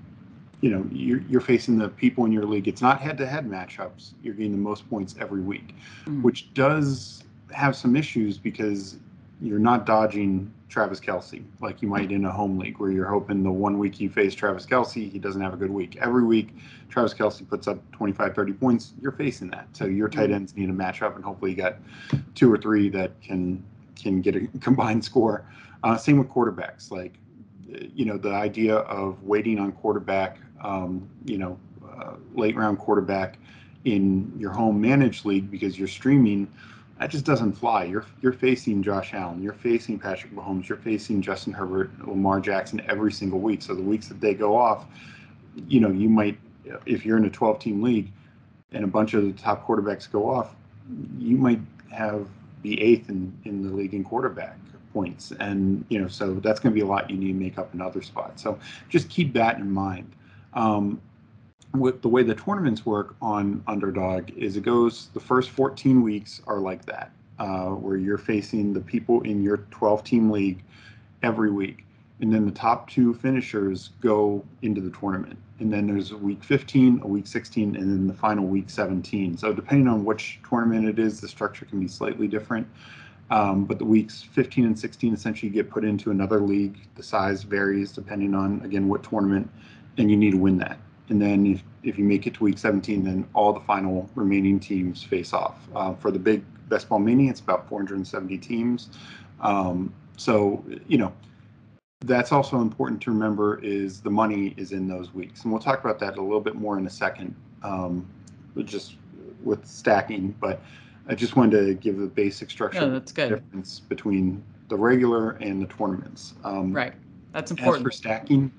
you 0.61 0.71
know 0.71 0.87
you're, 0.93 1.21
you're 1.23 1.41
facing 1.41 1.79
the 1.79 1.89
people 1.89 2.25
in 2.27 2.33
your 2.33 2.45
league 2.45 2.69
it's 2.69 2.83
not 2.83 3.01
head-to-head 3.01 3.49
matchups 3.49 4.13
you're 4.23 4.35
getting 4.35 4.53
the 4.53 4.59
most 4.59 4.89
points 4.91 5.15
every 5.21 5.41
week 5.41 5.75
mm 6.07 6.23
which 6.23 6.53
does 6.55 7.25
have 7.53 7.75
some 7.75 7.97
issues 7.97 8.37
because 8.37 8.97
you're 9.41 9.59
not 9.59 9.87
dodging 9.87 10.53
Travis 10.69 11.01
Kelce 11.01 11.43
like 11.61 11.81
you 11.83 11.89
might 11.89 12.13
in 12.13 12.27
a 12.27 12.31
home 12.31 12.59
league 12.59 12.79
where 12.79 12.91
you're 12.93 13.09
hoping 13.09 13.43
the 13.43 13.51
one 13.51 13.79
week 13.79 13.99
you 14.01 14.11
face 14.11 14.35
Travis 14.35 14.67
Kelce 14.67 15.11
he 15.11 15.19
doesn't 15.19 15.41
have 15.41 15.55
a 15.55 15.57
good 15.57 15.71
week. 15.71 15.97
Every 16.01 16.25
week, 16.25 16.55
Travis 16.91 17.15
Kelce 17.15 17.49
puts 17.49 17.67
up 17.67 17.79
25, 17.93 18.35
30 18.35 18.53
points. 18.53 18.93
You're 19.01 19.13
facing 19.13 19.49
that. 19.51 19.67
So 19.73 19.87
your 19.87 20.09
tight 20.09 20.25
Mm-hmm. 20.27 20.35
ends 20.35 20.57
need 20.57 20.69
a 20.69 20.73
matchup 20.73 21.17
and 21.17 21.25
hopefully 21.25 21.53
you 21.53 21.57
got 21.57 21.77
two 22.35 22.53
or 22.53 22.59
three 22.59 22.89
that 22.91 23.21
can 23.23 23.65
can 23.97 24.21
get 24.21 24.37
a 24.37 24.47
combined 24.61 25.05
score. 25.05 25.45
Uh, 25.83 25.97
same 25.97 26.19
with 26.19 26.29
quarterbacks. 26.29 26.91
Like, 26.91 27.15
you 27.95 28.05
know, 28.05 28.17
the 28.17 28.33
idea 28.33 28.77
of 28.77 29.23
waiting 29.23 29.59
on 29.59 29.73
quarterback, 29.73 30.39
um, 30.63 31.09
you 31.25 31.39
know, 31.39 31.59
uh, 31.89 32.15
late 32.35 32.57
round 32.57 32.79
quarterback 32.79 33.39
in 33.85 34.33
your 34.39 34.51
home 34.51 34.81
managed 34.81 35.25
league 35.25 35.51
because 35.51 35.79
you're 35.79 35.89
streaming 35.89 36.49
that 37.01 37.09
just 37.09 37.25
doesn't 37.25 37.55
fly. 37.55 37.85
You're 37.85 38.05
you're 38.21 38.35
facing 38.35 38.83
Josh 38.83 39.15
Allen, 39.15 39.43
you're 39.43 39.55
facing 39.55 39.99
Patrick 39.99 40.35
Mahomes, 40.35 40.69
you're 40.69 40.77
facing 40.77 41.23
Justin 41.23 41.55
Herbert, 41.55 41.91
Lamar 42.07 42.41
Jackson 42.41 42.83
every 42.87 43.11
single 43.11 43.41
week. 43.41 43.63
So 43.63 43.75
the 43.75 43.83
weeks 43.83 44.07
that 44.09 44.21
they 44.21 44.35
go 44.35 44.55
off, 44.55 44.85
you 45.67 45.81
know, 45.81 45.89
you 45.89 46.11
might 46.11 46.39
if 46.85 47.07
you're 47.07 47.17
in 47.17 47.25
a 47.25 47.31
12 47.31 47.59
team 47.59 47.83
league 47.83 48.13
and 48.73 48.85
a 48.85 48.87
bunch 48.87 49.15
of 49.15 49.25
the 49.25 49.33
top 49.33 49.67
quarterbacks 49.67 50.11
go 50.11 50.29
off, 50.29 50.55
you 51.19 51.39
might 51.39 51.61
have 51.91 52.29
be 52.63 52.79
eighth 52.81 53.09
in, 53.09 53.33
in 53.47 53.63
the 53.63 53.75
league 53.75 53.95
in 53.95 54.05
quarterback 54.05 54.59
points. 54.93 55.33
And, 55.41 55.85
you 55.89 56.01
know, 56.01 56.09
so 56.09 56.35
that's 56.35 56.61
going 56.61 56.73
to 56.73 56.75
be 56.75 56.81
a 56.81 56.87
lot 56.87 57.11
you 57.11 57.17
need 57.17 57.29
to 57.29 57.35
make 57.35 57.59
up 57.59 57.75
in 57.75 57.81
other 57.81 58.03
spots. 58.03 58.43
So 58.43 58.59
just 58.89 59.09
keep 59.09 59.33
that 59.35 59.59
in 59.59 59.71
mind. 59.71 60.13
Um, 60.55 61.01
with 61.75 62.03
the 62.03 62.09
way 62.09 62.23
the 62.23 62.35
tournaments 62.35 62.85
work 62.85 63.15
on 63.23 63.63
underdog 63.67 64.31
is 64.37 64.57
it 64.57 64.63
goes 64.63 65.09
the 65.15 65.21
first 65.21 65.51
14 65.51 66.03
weeks 66.03 66.43
are 66.47 66.59
like 66.59 66.85
that 66.87 67.13
uh, 67.39 67.69
where 67.69 67.97
you're 67.97 68.19
facing 68.19 68.73
the 68.73 68.81
people 68.81 69.21
in 69.23 69.43
your 69.43 69.59
12 69.71 70.03
team 70.03 70.31
league 70.31 70.65
every 71.23 71.51
week 71.51 71.85
and 72.21 72.33
then 72.33 72.45
the 72.45 72.53
top 72.53 72.91
two 72.91 73.15
finishers 73.15 73.91
go 74.01 74.45
into 74.63 74.81
the 74.81 74.91
tournament 74.91 75.39
and 75.61 75.73
then 75.73 75.87
there's 75.87 76.11
a 76.11 76.17
week 76.17 76.43
15 76.43 77.01
a 77.03 77.07
week 77.07 77.27
16 77.27 77.77
and 77.77 77.85
then 77.85 78.07
the 78.09 78.15
final 78.15 78.47
week 78.47 78.69
17 78.69 79.37
so 79.37 79.53
depending 79.53 79.87
on 79.87 80.05
which 80.05 80.41
tournament 80.49 80.89
it 80.89 80.99
is 80.99 81.21
the 81.21 81.29
structure 81.29 81.65
can 81.67 81.79
be 81.79 81.87
slightly 81.87 82.27
different 82.27 82.67
um, 83.31 83.65
but 83.65 83.79
the 83.79 83.85
weeks 83.85 84.23
15 84.23 84.67
and 84.67 84.79
16 84.79 85.15
essentially 85.15 85.51
get 85.51 85.71
put 85.71 85.85
into 85.85 86.11
another 86.11 86.41
league 86.41 86.79
the 86.97 87.03
size 87.03 87.43
varies 87.43 87.93
depending 87.93 88.35
on 88.35 88.61
again 88.65 88.89
what 88.89 89.03
tournament 89.03 89.51
and 89.99 90.11
you 90.11 90.17
need 90.17 90.33
to 90.33 90.39
win 90.39 90.59
that 90.59 90.79
and 91.11 91.21
then 91.21 91.45
if, 91.45 91.63
if 91.83 91.99
you 91.99 92.05
make 92.05 92.27
it 92.27 92.35
to 92.35 92.45
week 92.45 92.57
17, 92.57 93.05
then 93.05 93.29
all 93.35 93.53
the 93.53 93.61
final 93.61 94.09
remaining 94.15 94.59
teams 94.61 95.03
face 95.03 95.33
off. 95.33 95.57
Uh, 95.75 95.93
for 95.95 96.11
the 96.11 96.19
big 96.19 96.45
Best 96.69 96.89
Ball 96.89 97.01
Mania, 97.01 97.31
it's 97.31 97.41
about 97.41 97.69
470 97.69 98.39
teams. 98.39 98.91
Um, 99.41 99.93
so, 100.17 100.65
you 100.87 100.99
know, 100.99 101.13
that's 102.03 102.31
also 102.31 102.61
important 102.61 103.03
to 103.03 103.11
remember 103.11 103.63
is 103.63 104.01
the 104.01 104.11
money 104.11 104.55
is 104.57 104.71
in 104.71 104.87
those 104.87 105.13
weeks. 105.13 105.43
And 105.43 105.53
we'll 105.53 105.61
talk 105.61 105.81
about 105.81 105.99
that 105.99 106.17
a 106.17 106.23
little 106.23 106.41
bit 106.41 106.55
more 106.55 106.79
in 106.79 106.87
a 106.87 106.91
second, 106.91 107.35
um, 107.65 108.09
just 108.65 108.95
with 109.43 109.67
stacking. 109.67 110.35
But 110.41 110.63
I 111.07 111.15
just 111.15 111.37
wanted 111.37 111.67
to 111.67 111.75
give 111.75 111.99
the 111.99 112.07
basic 112.07 112.51
structure 112.51 112.81
No, 112.81 112.93
that's 112.93 113.13
good. 113.13 113.29
difference 113.31 113.81
between 113.81 114.43
the 114.69 114.77
regular 114.77 115.31
and 115.33 115.61
the 115.61 115.67
tournaments. 115.67 116.35
Um, 116.45 116.73
Right. 116.73 116.95
That's 117.33 117.51
important. 117.51 117.81
as 117.81 117.83
for 117.83 117.91
stacking, 117.91 118.53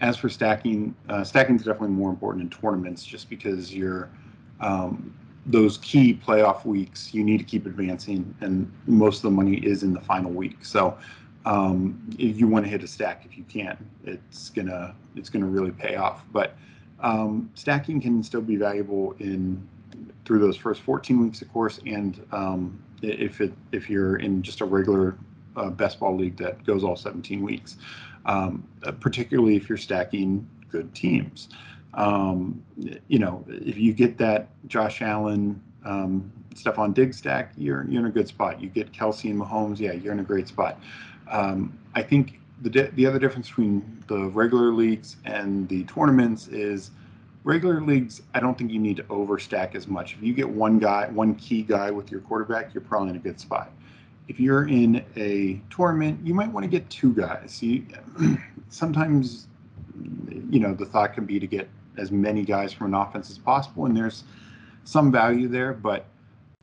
as 0.00 0.16
for 0.16 0.28
stacking, 0.28 0.94
uh, 1.08 1.24
stacking 1.24 1.56
is 1.56 1.64
definitely 1.64 1.94
more 1.94 2.10
important 2.10 2.42
in 2.42 2.50
tournaments 2.50 3.04
just 3.04 3.28
because 3.30 3.74
you're 3.74 4.08
um, 4.60 5.14
those 5.46 5.78
key 5.78 6.14
playoff 6.14 6.64
weeks 6.64 7.12
you 7.12 7.24
need 7.24 7.38
to 7.38 7.44
keep 7.44 7.66
advancing, 7.66 8.34
and 8.40 8.70
most 8.86 9.18
of 9.18 9.22
the 9.22 9.30
money 9.30 9.56
is 9.56 9.82
in 9.82 9.92
the 9.92 10.00
final 10.00 10.30
week. 10.30 10.64
So 10.64 10.96
um, 11.44 12.00
if 12.18 12.38
you 12.38 12.46
want 12.46 12.64
to 12.64 12.70
hit 12.70 12.82
a 12.82 12.86
stack, 12.86 13.24
if 13.24 13.36
you 13.36 13.44
can, 13.44 13.76
it's 14.04 14.50
gonna 14.50 14.94
it's 15.16 15.28
gonna 15.28 15.46
really 15.46 15.72
pay 15.72 15.96
off. 15.96 16.24
But 16.32 16.56
um, 17.00 17.50
stacking 17.54 18.00
can 18.00 18.22
still 18.22 18.40
be 18.40 18.56
valuable 18.56 19.16
in 19.18 19.66
through 20.24 20.38
those 20.38 20.56
first 20.56 20.82
14 20.82 21.20
weeks, 21.20 21.42
of 21.42 21.52
course, 21.52 21.80
and 21.86 22.24
um, 22.32 22.82
if 23.02 23.40
it 23.40 23.52
if 23.72 23.90
you're 23.90 24.16
in 24.16 24.42
just 24.42 24.60
a 24.60 24.64
regular 24.64 25.16
uh, 25.56 25.70
best 25.70 26.00
ball 26.00 26.16
league 26.16 26.36
that 26.36 26.64
goes 26.64 26.84
all 26.84 26.96
17 26.96 27.42
weeks, 27.42 27.76
um, 28.26 28.66
uh, 28.84 28.92
particularly 28.92 29.56
if 29.56 29.68
you're 29.68 29.78
stacking 29.78 30.48
good 30.70 30.94
teams. 30.94 31.48
Um, 31.94 32.62
you 33.08 33.18
know, 33.18 33.44
if 33.48 33.76
you 33.76 33.92
get 33.92 34.16
that 34.18 34.48
Josh 34.66 35.02
Allen, 35.02 35.60
um, 35.84 36.32
Stefon 36.54 36.94
Diggs 36.94 37.18
stack, 37.18 37.52
you're 37.56 37.86
you're 37.88 38.00
in 38.00 38.06
a 38.06 38.10
good 38.10 38.28
spot. 38.28 38.60
You 38.60 38.68
get 38.68 38.92
Kelce 38.92 39.30
and 39.30 39.40
Mahomes, 39.40 39.78
yeah, 39.78 39.92
you're 39.92 40.12
in 40.12 40.20
a 40.20 40.24
great 40.24 40.48
spot. 40.48 40.80
Um, 41.30 41.78
I 41.94 42.02
think 42.02 42.40
the 42.62 42.90
the 42.94 43.06
other 43.06 43.18
difference 43.18 43.48
between 43.48 44.02
the 44.06 44.26
regular 44.28 44.72
leagues 44.72 45.16
and 45.24 45.68
the 45.68 45.84
tournaments 45.84 46.48
is 46.48 46.92
regular 47.44 47.80
leagues. 47.80 48.22
I 48.34 48.40
don't 48.40 48.56
think 48.56 48.70
you 48.70 48.78
need 48.78 48.96
to 48.98 49.04
overstack 49.04 49.74
as 49.74 49.88
much. 49.88 50.14
If 50.14 50.22
you 50.22 50.32
get 50.32 50.48
one 50.48 50.78
guy, 50.78 51.08
one 51.08 51.34
key 51.34 51.62
guy 51.62 51.90
with 51.90 52.10
your 52.10 52.20
quarterback, 52.20 52.74
you're 52.74 52.82
probably 52.82 53.10
in 53.10 53.16
a 53.16 53.20
good 53.20 53.40
spot 53.40 53.72
if 54.28 54.38
you're 54.40 54.68
in 54.68 55.04
a 55.16 55.60
tournament, 55.70 56.24
you 56.24 56.34
might 56.34 56.50
want 56.50 56.64
to 56.64 56.70
get 56.70 56.88
two 56.88 57.12
guys. 57.12 57.62
You, 57.62 57.84
sometimes, 58.68 59.46
you 60.50 60.60
know, 60.60 60.74
the 60.74 60.86
thought 60.86 61.14
can 61.14 61.26
be 61.26 61.38
to 61.40 61.46
get 61.46 61.68
as 61.98 62.10
many 62.10 62.42
guys 62.42 62.72
from 62.72 62.88
an 62.88 62.94
offense 62.94 63.30
as 63.30 63.38
possible, 63.38 63.86
and 63.86 63.96
there's 63.96 64.24
some 64.84 65.12
value 65.12 65.48
there. 65.48 65.72
But 65.72 66.06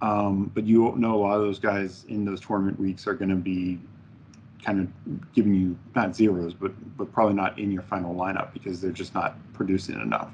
um, 0.01 0.49
but 0.53 0.65
you 0.65 0.95
know, 0.95 1.15
a 1.15 1.17
lot 1.17 1.35
of 1.35 1.41
those 1.41 1.59
guys 1.59 2.05
in 2.07 2.23
those 2.23 2.39
tournament 2.39 2.79
weeks 2.79 3.05
are 3.05 3.13
going 3.13 3.29
to 3.29 3.35
be 3.35 3.79
kind 4.63 4.79
of 4.79 5.33
giving 5.33 5.53
you 5.53 5.77
not 5.95 6.15
zeros, 6.15 6.53
but 6.53 6.71
but 6.97 7.11
probably 7.11 7.35
not 7.35 7.59
in 7.59 7.71
your 7.71 7.83
final 7.83 8.15
lineup 8.15 8.53
because 8.53 8.79
they're 8.79 8.91
just 8.91 9.13
not 9.13 9.35
producing 9.53 9.99
enough. 9.99 10.31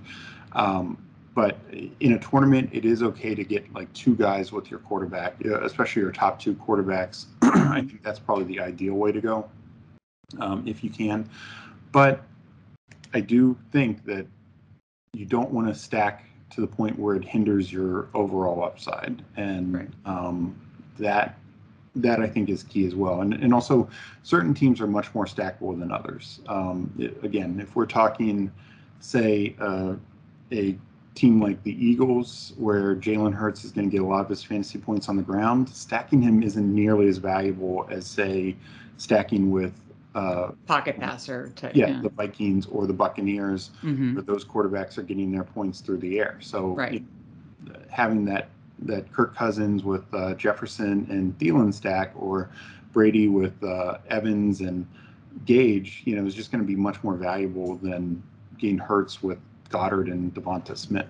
Um, 0.56 0.98
but 1.36 1.58
in 2.00 2.14
a 2.14 2.20
tournament, 2.20 2.70
it 2.72 2.86
is 2.86 3.04
okay 3.04 3.36
to 3.36 3.44
get 3.44 3.72
like 3.74 3.92
two 3.94 4.16
guys 4.16 4.54
with 4.54 4.72
your 4.72 4.80
quarterback, 4.80 5.44
especially 5.44 6.02
your 6.02 6.12
top 6.12 6.40
two 6.40 6.56
quarterbacks. 6.56 7.26
I 7.42 7.82
think 7.82 8.02
that's 8.04 8.20
probably 8.20 8.46
the 8.46 8.62
ideal 8.62 8.94
way 8.94 9.12
to 9.12 9.20
go, 9.20 9.50
um, 10.40 10.66
if 10.66 10.82
you 10.84 10.90
can. 10.90 11.30
But 11.92 12.24
I 13.14 13.20
do 13.20 13.58
think 13.72 14.06
that 14.06 14.26
you 15.14 15.26
don't 15.26 15.52
want 15.52 15.68
to 15.68 15.76
stack 15.76 16.26
to 16.52 16.62
the 16.62 16.68
point 16.68 16.98
where 16.98 17.16
it 17.16 17.26
hinders 17.26 17.72
your 17.72 18.08
overall 18.14 18.64
upside, 18.64 19.22
and 19.36 19.74
Right. 19.74 19.90
um, 20.06 20.56
that 20.98 21.38
that 21.98 22.20
I 22.20 22.28
think 22.28 22.50
is 22.50 22.64
key 22.64 22.86
as 22.86 22.96
well. 22.96 23.22
And 23.22 23.34
and 23.34 23.54
also, 23.54 23.90
certain 24.24 24.54
teams 24.54 24.80
are 24.80 24.88
much 24.88 25.14
more 25.14 25.26
stackable 25.26 25.78
than 25.78 25.92
others. 25.92 26.40
Um, 26.48 26.92
it- 26.98 27.22
again, 27.24 27.60
if 27.62 27.76
we're 27.76 27.86
talking, 27.86 28.52
say, 29.00 29.56
uh, 29.60 29.96
a 30.52 30.78
team 31.16 31.42
like 31.42 31.62
the 31.64 31.72
Eagles, 31.86 32.54
where 32.58 32.96
Jalen 32.96 33.34
Hurts 33.34 33.64
is 33.64 33.72
going 33.72 33.90
to 33.90 33.92
get 33.92 34.02
a 34.02 34.06
lot 34.06 34.22
of 34.22 34.30
his 34.30 34.44
fantasy 34.44 34.78
points 34.78 35.08
on 35.08 35.16
the 35.16 35.24
ground, 35.24 35.70
stacking 35.70 36.22
him 36.22 36.44
isn't 36.44 36.76
nearly 36.76 37.08
as 37.08 37.18
valuable 37.18 37.88
as, 37.90 38.06
say, 38.06 38.56
stacking 38.98 39.50
with, 39.50 39.74
uh, 40.14 40.52
Pocket 40.66 40.98
passer 41.00 41.50
type. 41.56 41.76
yeah, 41.76 42.02
the 42.02 42.10
Vikings 42.10 42.66
or 42.68 42.88
the 42.88 42.94
Buccaneers, 42.94 43.72
hmm 43.82 44.16
where 44.16 44.24
those 44.24 44.46
quarterbacks 44.46 44.98
are 44.98 45.04
getting 45.04 45.32
their 45.32 45.44
points 45.44 45.82
through 45.82 45.98
the 45.98 46.20
air. 46.20 46.38
So 46.42 46.68
Right. 46.70 46.94
you 46.94 47.00
know, 47.66 47.76
having 47.90 48.24
that 48.26 48.50
that 48.80 49.12
Kirk 49.12 49.36
Cousins 49.36 49.84
with 49.84 50.04
uh, 50.14 50.34
Jefferson 50.36 51.08
and 51.10 51.38
Thielen 51.40 51.74
stack, 51.74 52.12
or 52.16 52.50
Brady 52.94 53.28
with 53.28 53.62
uh, 53.64 53.98
Evans 54.10 54.62
and 54.62 54.86
Gage, 55.46 56.02
you 56.06 56.16
know, 56.16 56.26
is 56.26 56.34
just 56.36 56.52
going 56.52 56.62
to 56.64 56.68
be 56.68 56.76
much 56.76 57.02
more 57.04 57.16
valuable 57.16 57.76
than 57.76 58.22
getting 58.58 58.78
Hurts 58.78 59.22
with 59.24 59.38
Goedert 59.70 60.12
and 60.12 60.34
Devonta 60.34 60.78
Smith. 60.78 61.08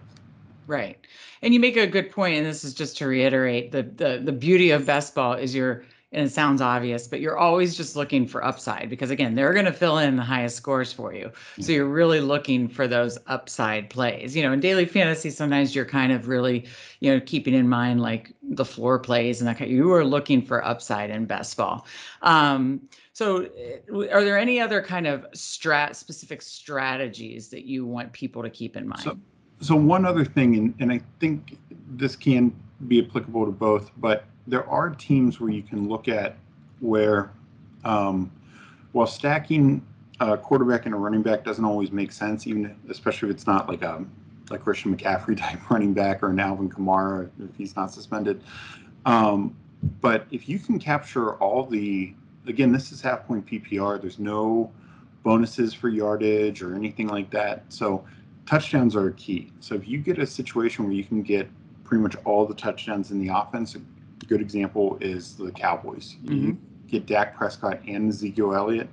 Right. 0.67 0.97
And 1.41 1.53
you 1.53 1.59
make 1.59 1.77
a 1.77 1.85
good 1.85 2.11
point, 2.11 2.37
and 2.37 2.45
this 2.45 2.63
is 2.63 2.73
just 2.73 2.97
to 2.97 3.07
reiterate 3.07 3.71
the 3.71 3.83
the 3.83 4.21
the 4.23 4.31
beauty 4.31 4.71
of 4.71 4.85
best 4.85 5.13
ball 5.13 5.33
is 5.33 5.53
you're 5.53 5.83
and 6.15 6.27
it 6.27 6.31
sounds 6.31 6.61
obvious, 6.61 7.07
but 7.07 7.19
you're 7.19 7.37
always 7.37 7.75
just 7.75 7.97
looking 7.97 8.25
for 8.25 8.43
upside 8.43 8.89
because 8.89 9.11
again, 9.11 9.35
they're 9.35 9.53
going 9.53 9.65
to 9.65 9.73
fill 9.73 9.97
in 9.97 10.15
the 10.15 10.23
highest 10.23 10.55
scores 10.55 10.93
for 10.93 11.13
you. 11.13 11.29
So 11.59 11.73
you're 11.73 11.85
really 11.85 12.21
looking 12.21 12.69
for 12.69 12.87
those 12.87 13.17
upside 13.27 13.89
plays. 13.89 14.33
You 14.33 14.43
know, 14.43 14.53
in 14.53 14.61
daily 14.61 14.85
fantasy, 14.85 15.29
sometimes 15.29 15.75
you're 15.75 15.85
kind 15.85 16.13
of 16.13 16.29
really, 16.29 16.67
you 17.01 17.11
know, 17.11 17.19
keeping 17.19 17.53
in 17.53 17.67
mind 17.67 18.01
like 18.01 18.33
the 18.41 18.63
floor 18.63 18.97
plays 18.97 19.41
and 19.41 19.47
that 19.49 19.57
kind. 19.57 19.69
You 19.69 19.91
are 19.91 20.05
looking 20.05 20.41
for 20.41 20.65
upside 20.65 21.09
in 21.09 21.25
best 21.25 21.57
ball. 21.57 21.85
Um, 22.21 22.87
so, 23.11 23.45
uh, 23.93 24.07
are 24.09 24.23
there 24.23 24.37
any 24.37 24.61
other 24.61 24.81
kind 24.81 25.07
of 25.07 25.25
strat 25.33 25.95
specific 25.95 26.41
strategies 26.41 27.49
that 27.49 27.65
you 27.65 27.85
want 27.85 28.13
people 28.13 28.41
to 28.43 28.49
keep 28.49 28.77
in 28.77 28.87
mind? 28.87 29.01
So, 29.01 29.17
so 29.65 29.75
one 29.75 30.05
other 30.05 30.23
thing, 30.23 30.55
and, 30.55 30.73
and 30.79 30.91
I 30.91 31.01
think 31.19 31.57
this 31.89 32.15
can 32.15 32.55
be 32.87 33.03
applicable 33.03 33.45
to 33.45 33.51
both, 33.51 33.91
but 33.97 34.25
there 34.47 34.67
are 34.69 34.89
teams 34.91 35.39
where 35.39 35.49
you 35.49 35.63
can 35.63 35.89
look 35.89 36.07
at 36.07 36.37
where, 36.79 37.31
um, 37.83 38.31
while 38.91 39.07
stacking 39.07 39.85
a 40.19 40.37
quarterback 40.37 40.85
and 40.85 40.93
a 40.93 40.97
running 40.97 41.21
back 41.21 41.43
doesn't 41.43 41.65
always 41.65 41.91
make 41.91 42.11
sense, 42.11 42.47
even 42.47 42.75
especially 42.89 43.29
if 43.29 43.35
it's 43.35 43.47
not 43.47 43.67
like 43.67 43.81
a 43.81 44.05
like 44.51 44.63
Christian 44.63 44.95
McCaffrey 44.95 45.35
type 45.39 45.69
running 45.69 45.93
back 45.93 46.21
or 46.21 46.29
an 46.29 46.39
Alvin 46.39 46.69
Kamara 46.69 47.29
if 47.39 47.55
he's 47.57 47.75
not 47.75 47.91
suspended. 47.91 48.43
Um, 49.05 49.55
but 50.01 50.27
if 50.31 50.47
you 50.47 50.59
can 50.59 50.79
capture 50.79 51.33
all 51.35 51.65
the, 51.65 52.13
again, 52.47 52.71
this 52.71 52.91
is 52.91 53.01
half 53.01 53.25
point 53.27 53.45
PPR. 53.45 53.99
There's 53.99 54.19
no 54.19 54.71
bonuses 55.23 55.73
for 55.73 55.89
yardage 55.89 56.61
or 56.61 56.75
anything 56.75 57.07
like 57.07 57.29
that. 57.31 57.63
So 57.69 58.05
touchdowns 58.45 58.95
are 58.95 59.11
key. 59.11 59.51
So 59.59 59.75
if 59.75 59.87
you 59.87 59.99
get 59.99 60.19
a 60.19 60.27
situation 60.27 60.85
where 60.85 60.93
you 60.93 61.03
can 61.03 61.21
get 61.21 61.49
pretty 61.83 62.01
much 62.01 62.15
all 62.25 62.45
the 62.45 62.53
touchdowns 62.53 63.11
in 63.11 63.19
the 63.19 63.33
offense, 63.33 63.75
a 63.75 63.79
good 64.25 64.41
example 64.41 64.97
is 65.01 65.35
the 65.35 65.51
Cowboys. 65.51 66.15
Mm-hmm. 66.23 66.45
You 66.45 66.57
get 66.87 67.05
Dak 67.05 67.35
Prescott 67.35 67.79
and 67.87 68.09
Ezekiel 68.09 68.55
Elliott. 68.55 68.89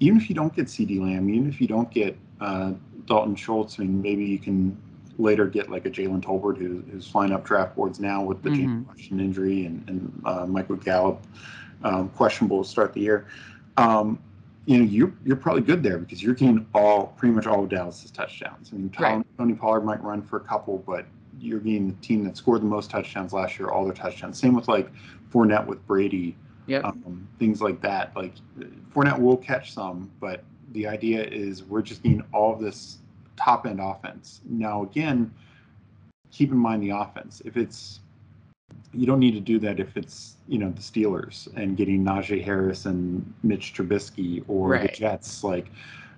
Even 0.00 0.18
if 0.18 0.28
you 0.28 0.34
don't 0.34 0.54
get 0.54 0.66
CeeDee 0.66 1.00
Lamb, 1.00 1.28
even 1.28 1.48
if 1.48 1.60
you 1.60 1.66
don't 1.66 1.90
get 1.90 2.16
uh, 2.40 2.72
Dalton 3.06 3.34
Schultz, 3.34 3.78
I 3.78 3.82
mean, 3.82 4.00
maybe 4.00 4.24
you 4.24 4.38
can 4.38 4.76
later 5.18 5.46
get 5.46 5.70
like 5.70 5.84
a 5.84 5.90
Jalen 5.90 6.22
Tolbert 6.22 6.56
who, 6.56 6.82
who's 6.90 7.06
flying 7.06 7.32
up 7.32 7.44
draft 7.44 7.76
boards 7.76 8.00
now 8.00 8.22
with 8.22 8.42
the 8.42 8.50
mm-hmm. 8.50 8.58
James 8.58 8.86
Washington 8.86 9.20
injury 9.20 9.66
and, 9.66 9.88
and 9.88 10.22
uh, 10.24 10.46
Michael 10.46 10.76
Gallup 10.76 11.26
um, 11.84 12.08
questionable 12.10 12.62
to 12.62 12.68
start 12.68 12.92
the 12.94 13.00
year. 13.00 13.26
Um, 13.76 14.18
you 14.66 14.78
know, 14.78 14.84
you're 14.84 15.12
you're 15.24 15.36
probably 15.36 15.62
good 15.62 15.82
there 15.82 15.98
because 15.98 16.22
you're 16.22 16.34
getting 16.34 16.66
all 16.74 17.08
pretty 17.16 17.34
much 17.34 17.46
all 17.46 17.64
of 17.64 17.70
Dallas's 17.70 18.10
touchdowns. 18.10 18.70
I 18.72 18.76
mean, 18.76 18.92
right. 18.98 19.24
Tony 19.38 19.54
Pollard 19.54 19.82
might 19.82 20.02
run 20.02 20.22
for 20.22 20.36
a 20.36 20.40
couple, 20.40 20.78
but 20.86 21.06
you're 21.38 21.60
getting 21.60 21.88
the 21.88 22.06
team 22.06 22.24
that 22.24 22.36
scored 22.36 22.60
the 22.60 22.66
most 22.66 22.90
touchdowns 22.90 23.32
last 23.32 23.58
year, 23.58 23.70
all 23.70 23.84
their 23.84 23.94
touchdowns. 23.94 24.38
Same 24.38 24.54
with 24.54 24.68
like 24.68 24.90
Fournette 25.32 25.66
with 25.66 25.84
Brady, 25.86 26.36
yep. 26.66 26.84
Um, 26.84 27.26
things 27.38 27.62
like 27.62 27.80
that. 27.80 28.14
Like 28.14 28.34
Fournette 28.94 29.18
will 29.18 29.36
catch 29.36 29.72
some, 29.72 30.10
but 30.20 30.44
the 30.72 30.86
idea 30.86 31.24
is 31.24 31.64
we're 31.64 31.82
just 31.82 32.02
getting 32.02 32.22
all 32.32 32.52
of 32.52 32.60
this 32.60 32.98
top 33.36 33.66
end 33.66 33.80
offense. 33.80 34.40
Now, 34.48 34.82
again, 34.82 35.32
keep 36.30 36.52
in 36.52 36.58
mind 36.58 36.82
the 36.82 36.90
offense. 36.90 37.42
If 37.44 37.56
it's 37.56 38.00
you 38.92 39.06
don't 39.06 39.20
need 39.20 39.34
to 39.34 39.40
do 39.40 39.58
that 39.60 39.78
if 39.78 39.96
it's 39.96 40.34
you 40.48 40.58
know 40.58 40.70
the 40.70 40.80
Steelers 40.80 41.48
and 41.56 41.76
getting 41.76 42.04
Najee 42.04 42.42
Harris 42.42 42.86
and 42.86 43.32
Mitch 43.42 43.72
Trubisky 43.74 44.44
or 44.48 44.70
right. 44.70 44.82
the 44.82 44.88
Jets. 44.88 45.44
Like 45.44 45.70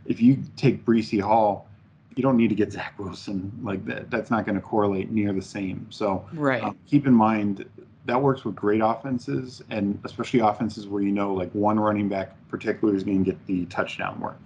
if 0.07 0.21
you 0.21 0.39
take 0.57 0.85
Breece 0.85 1.21
Hall, 1.21 1.69
you 2.15 2.23
don't 2.23 2.37
need 2.37 2.49
to 2.49 2.55
get 2.55 2.73
Zach 2.73 2.99
Wilson. 2.99 3.53
Like 3.63 3.85
that, 3.87 4.11
that's 4.11 4.31
not 4.31 4.47
going 4.47 4.57
to 4.57 4.61
correlate 4.61 5.11
near 5.11 5.33
the 5.33 5.43
same. 5.43 5.87
So 5.91 6.27
right. 6.33 6.63
Um, 6.63 6.79
keep 6.87 7.07
in 7.07 7.15
mind 7.15 7.67
that 8.07 8.21
works 8.21 8.45
with 8.45 8.57
great 8.57 8.81
offenses 8.83 9.63
and 9.71 9.99
especially 10.05 10.41
offenses 10.41 10.89
where 10.89 11.03
you 11.03 11.13
know 11.13 11.35
like 11.35 11.53
one 11.53 11.79
running 11.79 12.09
back 12.09 12.35
particularly 12.49 12.97
is 12.97 13.05
going 13.05 13.25
to 13.25 13.31
get 13.31 13.47
the 13.47 13.67
touchdown 13.67 14.19
work. 14.21 14.39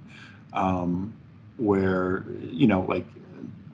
Um, 0.52 1.14
where 1.58 2.24
you 2.42 2.66
know 2.66 2.82
like 2.82 3.06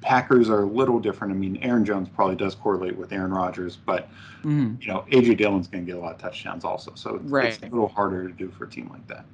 Packers 0.03 0.51
are 0.51 0.63
a 0.63 0.67
little 0.67 0.99
different. 0.99 1.33
I 1.33 1.37
mean, 1.37 1.59
Aaron 1.63 1.85
Jones 1.85 2.09
probably 2.09 2.37
does 2.37 2.55
correlate 2.55 2.97
with 2.97 3.13
Aaron 3.13 3.33
Rodgers, 3.33 3.77
but 3.77 4.11
mm-hmm. 4.41 4.75
you 4.81 4.89
know, 4.89 5.05
AJ 5.11 5.39
Dillon's 5.39 5.69
going 5.69 5.87
to 5.87 5.93
get 5.93 5.99
a 5.99 6.03
lot 6.03 6.15
of 6.15 6.19
touchdowns 6.21 6.65
also. 6.65 6.93
So 6.95 7.17
it's, 7.17 7.31
right. 7.31 7.55
it's 7.55 7.63
a 7.63 7.67
little 7.67 7.89
harder 7.89 8.29
to 8.29 8.35
do 8.35 8.51
for 8.51 8.65
a 8.65 8.71
team 8.71 8.91
like 8.93 9.07
that. 9.07 9.25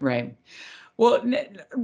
Right. 0.00 0.34
Well, 0.98 1.22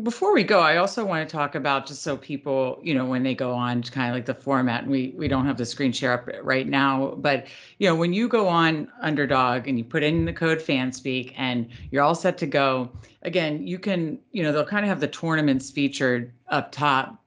before 0.02 0.34
we 0.34 0.42
go, 0.42 0.58
I 0.58 0.78
also 0.78 1.04
want 1.04 1.28
to 1.28 1.32
talk 1.32 1.54
about 1.54 1.86
just 1.86 2.02
so 2.02 2.16
people, 2.16 2.80
you 2.82 2.94
know, 2.94 3.04
when 3.04 3.22
they 3.22 3.36
go 3.36 3.52
on 3.52 3.80
kind 3.84 4.08
of 4.08 4.14
like 4.16 4.26
the 4.26 4.34
format, 4.34 4.82
and 4.82 4.90
we 4.90 5.14
we 5.16 5.28
don't 5.28 5.46
have 5.46 5.56
the 5.56 5.64
screen 5.64 5.92
share 5.92 6.14
up 6.14 6.28
right 6.42 6.66
now, 6.66 7.14
but 7.18 7.46
you 7.78 7.88
know, 7.88 7.94
when 7.94 8.12
you 8.12 8.26
go 8.26 8.48
on 8.48 8.88
Underdog 9.00 9.68
and 9.68 9.78
you 9.78 9.84
put 9.84 10.02
in 10.02 10.24
the 10.24 10.32
code 10.32 10.58
FanSpeak 10.58 11.32
and 11.36 11.68
you're 11.92 12.02
all 12.02 12.16
set 12.16 12.36
to 12.38 12.46
go, 12.46 12.90
again, 13.22 13.64
you 13.64 13.78
can, 13.78 14.18
you 14.32 14.42
know, 14.42 14.50
they'll 14.50 14.66
kind 14.66 14.84
of 14.84 14.88
have 14.88 14.98
the 14.98 15.06
tournaments 15.06 15.70
featured 15.70 16.32
up 16.48 16.72
top 16.72 17.23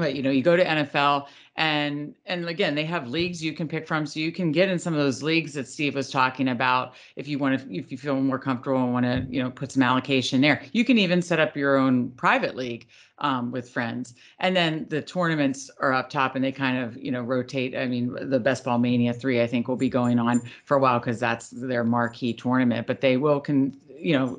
but 0.00 0.14
you 0.14 0.22
know 0.22 0.30
you 0.30 0.42
go 0.42 0.56
to 0.56 0.64
nfl 0.64 1.26
and 1.56 2.14
and 2.26 2.48
again 2.48 2.74
they 2.74 2.84
have 2.84 3.08
leagues 3.08 3.42
you 3.42 3.52
can 3.52 3.68
pick 3.68 3.86
from 3.86 4.06
so 4.06 4.18
you 4.18 4.32
can 4.32 4.50
get 4.52 4.68
in 4.68 4.78
some 4.78 4.94
of 4.94 5.00
those 5.00 5.22
leagues 5.22 5.54
that 5.54 5.68
steve 5.68 5.94
was 5.94 6.10
talking 6.10 6.48
about 6.48 6.94
if 7.16 7.28
you 7.28 7.38
want 7.38 7.60
to 7.60 7.76
if 7.76 7.90
you 7.92 7.98
feel 7.98 8.20
more 8.20 8.38
comfortable 8.38 8.82
and 8.82 8.92
want 8.92 9.06
to 9.06 9.26
you 9.30 9.42
know 9.42 9.50
put 9.50 9.72
some 9.72 9.82
allocation 9.82 10.40
there. 10.40 10.62
You 10.72 10.84
can 10.84 10.98
even 10.98 11.22
set 11.22 11.40
up 11.40 11.56
your 11.56 11.76
own 11.76 12.10
private 12.12 12.56
league 12.56 12.88
um, 13.18 13.50
with 13.50 13.68
friends 13.68 14.14
and 14.38 14.56
then 14.56 14.86
the 14.88 15.02
tournaments 15.02 15.70
are 15.78 15.92
up 15.92 16.08
top 16.08 16.34
and 16.34 16.44
they 16.44 16.52
kind 16.52 16.78
of 16.78 16.96
you 16.96 17.10
know 17.10 17.22
rotate. 17.22 17.76
I 17.76 17.86
mean 17.86 18.16
the 18.30 18.40
best 18.40 18.64
ball 18.64 18.78
mania 18.78 19.12
3 19.12 19.42
i 19.42 19.46
think 19.46 19.68
will 19.68 19.76
be 19.76 19.88
going 19.88 20.18
on 20.18 20.40
for 20.64 20.76
a 20.76 20.80
while 20.80 20.98
because 20.98 21.20
that's 21.20 21.50
their 21.50 21.84
marquee 21.84 22.32
tournament 22.32 22.86
but 22.86 23.00
they 23.00 23.16
will 23.16 23.40
can 23.40 23.76
you 24.00 24.18
know 24.18 24.38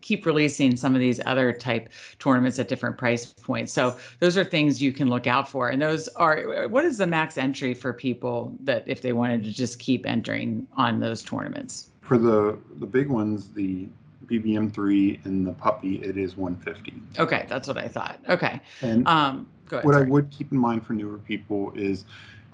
keep 0.00 0.26
releasing 0.26 0.76
some 0.76 0.94
of 0.94 1.00
these 1.00 1.20
other 1.26 1.52
type 1.52 1.88
tournaments 2.18 2.58
at 2.58 2.68
different 2.68 2.98
price 2.98 3.26
points. 3.26 3.72
So 3.72 3.96
those 4.20 4.36
are 4.36 4.44
things 4.44 4.82
you 4.82 4.92
can 4.92 5.08
look 5.08 5.26
out 5.26 5.48
for. 5.48 5.68
And 5.68 5.80
those 5.80 6.08
are 6.08 6.68
what 6.68 6.84
is 6.84 6.98
the 6.98 7.06
max 7.06 7.38
entry 7.38 7.74
for 7.74 7.92
people 7.92 8.52
that 8.60 8.84
if 8.86 9.02
they 9.02 9.12
wanted 9.12 9.44
to 9.44 9.52
just 9.52 9.78
keep 9.78 10.06
entering 10.06 10.66
on 10.76 11.00
those 11.00 11.22
tournaments? 11.22 11.90
For 12.00 12.18
the 12.18 12.58
the 12.78 12.86
big 12.86 13.08
ones 13.08 13.48
the 13.48 13.88
bbm3 14.26 15.24
and 15.24 15.46
the 15.46 15.52
puppy 15.52 15.96
it 16.02 16.16
is 16.16 16.36
150 16.36 17.00
okay 17.20 17.46
that's 17.48 17.68
what 17.68 17.78
i 17.78 17.86
thought. 17.86 18.18
Okay. 18.28 18.60
And 18.82 19.06
um 19.06 19.46
ahead, 19.70 19.84
what 19.84 19.92
sorry. 19.94 20.06
i 20.06 20.08
would 20.08 20.30
keep 20.30 20.50
in 20.52 20.58
mind 20.58 20.84
for 20.84 20.94
newer 20.94 21.18
people 21.18 21.72
is 21.74 22.04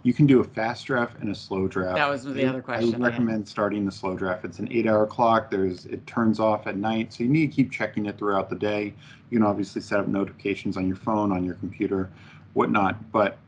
you 0.03 0.13
can 0.13 0.27
do 0.27 0.41
a 0.41 0.45
fast 0.45 0.87
draft 0.87 1.21
and 1.21 1.31
a 1.31 1.35
slow 1.35 1.69
draft. 1.69 1.97
That 1.97 2.09
was 2.09 2.25
the 2.25 2.45
other 2.45 2.61
question. 2.61 2.89
I 2.89 2.99
would 2.99 3.01
recommend 3.01 3.49
starting 3.49 3.85
the 3.85 3.93
slow 3.93 4.17
draft. 4.17 4.45
It's 4.45 4.59
an 4.59 4.69
eight-hour 4.73 5.07
clock. 5.07 5.51
There's 5.51 5.87
it 5.87 6.07
turns 6.07 6.41
off 6.41 6.67
at 6.67 6.77
night, 6.77 7.13
so 7.13 7.23
you 7.23 7.31
need 7.31 7.51
to 7.51 7.57
keep 7.57 7.71
checking 7.71 8.07
it 8.07 8.19
throughout 8.19 8.51
the 8.51 8.57
day. 8.57 8.95
You 9.31 9.39
can 9.39 9.47
obviously 9.47 9.81
set 9.81 10.01
up 10.01 10.09
notifications 10.09 10.77
on 10.77 10.87
your 10.87 10.97
phone, 10.97 11.31
on 11.31 11.45
your 11.45 11.55
computer, 11.55 12.11
whatnot. 12.55 13.13
But 13.13 13.39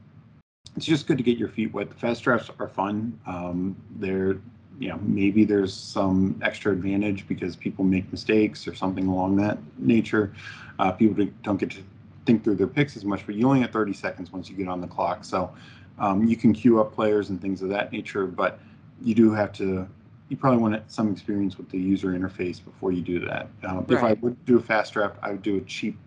it's 0.77 0.87
just 0.87 1.07
good 1.07 1.19
to 1.19 1.25
get 1.25 1.39
your 1.39 1.49
feet 1.49 1.73
wet. 1.73 1.89
The 1.89 1.97
fast 1.97 2.23
drafts 2.23 2.51
are 2.59 2.69
fun. 2.69 3.19
Um, 3.27 3.77
they're 3.97 4.39
you 4.79 4.89
know 4.89 4.99
maybe 5.03 5.45
there's 5.45 5.75
some 5.75 6.41
extra 6.43 6.73
advantage 6.73 7.27
because 7.27 7.57
people 7.57 7.85
make 7.85 8.11
mistakes 8.13 8.69
or 8.69 8.75
something 8.75 9.09
along 9.09 9.37
that 9.37 9.59
nature. 9.79 10.33
Uh, 10.79 10.93
people 10.93 11.27
don't 11.43 11.59
get 11.59 11.71
to 11.71 11.83
think 12.27 12.45
through 12.45 12.57
their 12.57 12.67
picks 12.67 12.97
as 12.97 13.05
much, 13.05 13.27
but 13.27 13.35
you 13.35 13.47
only 13.47 13.61
have 13.61 13.71
30 13.71 13.93
seconds 13.93 14.33
once 14.33 14.49
you 14.49 14.57
get 14.57 14.69
on 14.69 14.81
the 14.81 14.87
clock. 14.87 15.25
So 15.25 15.53
um, 15.99 16.27
you 16.27 16.37
can 16.37 16.53
queue 16.53 16.81
up 16.81 16.93
players 16.93 17.31
and 17.31 17.41
things 17.41 17.63
of 17.63 17.69
that 17.71 17.93
nature, 17.93 18.27
but 18.27 18.59
you 19.03 19.15
do 19.15 19.33
have 19.33 19.53
to. 19.55 19.89
You 20.31 20.37
probably 20.39 20.59
want 20.59 20.91
some 20.91 21.13
experience 21.13 21.59
with 21.59 21.69
the 21.69 21.79
user 21.79 22.09
interface 22.09 22.65
before 22.65 22.93
you 22.93 23.03
do 23.03 23.21
that. 23.27 23.49
Uh, 23.63 23.83
right. 23.83 23.91
If 23.91 24.03
I 24.03 24.13
would 24.15 24.45
do 24.47 24.57
a 24.57 24.61
fast 24.61 24.95
draft, 24.95 25.17
I 25.23 25.33
would 25.33 25.43
do 25.43 25.59
a 25.59 25.61
cheap, 25.63 25.99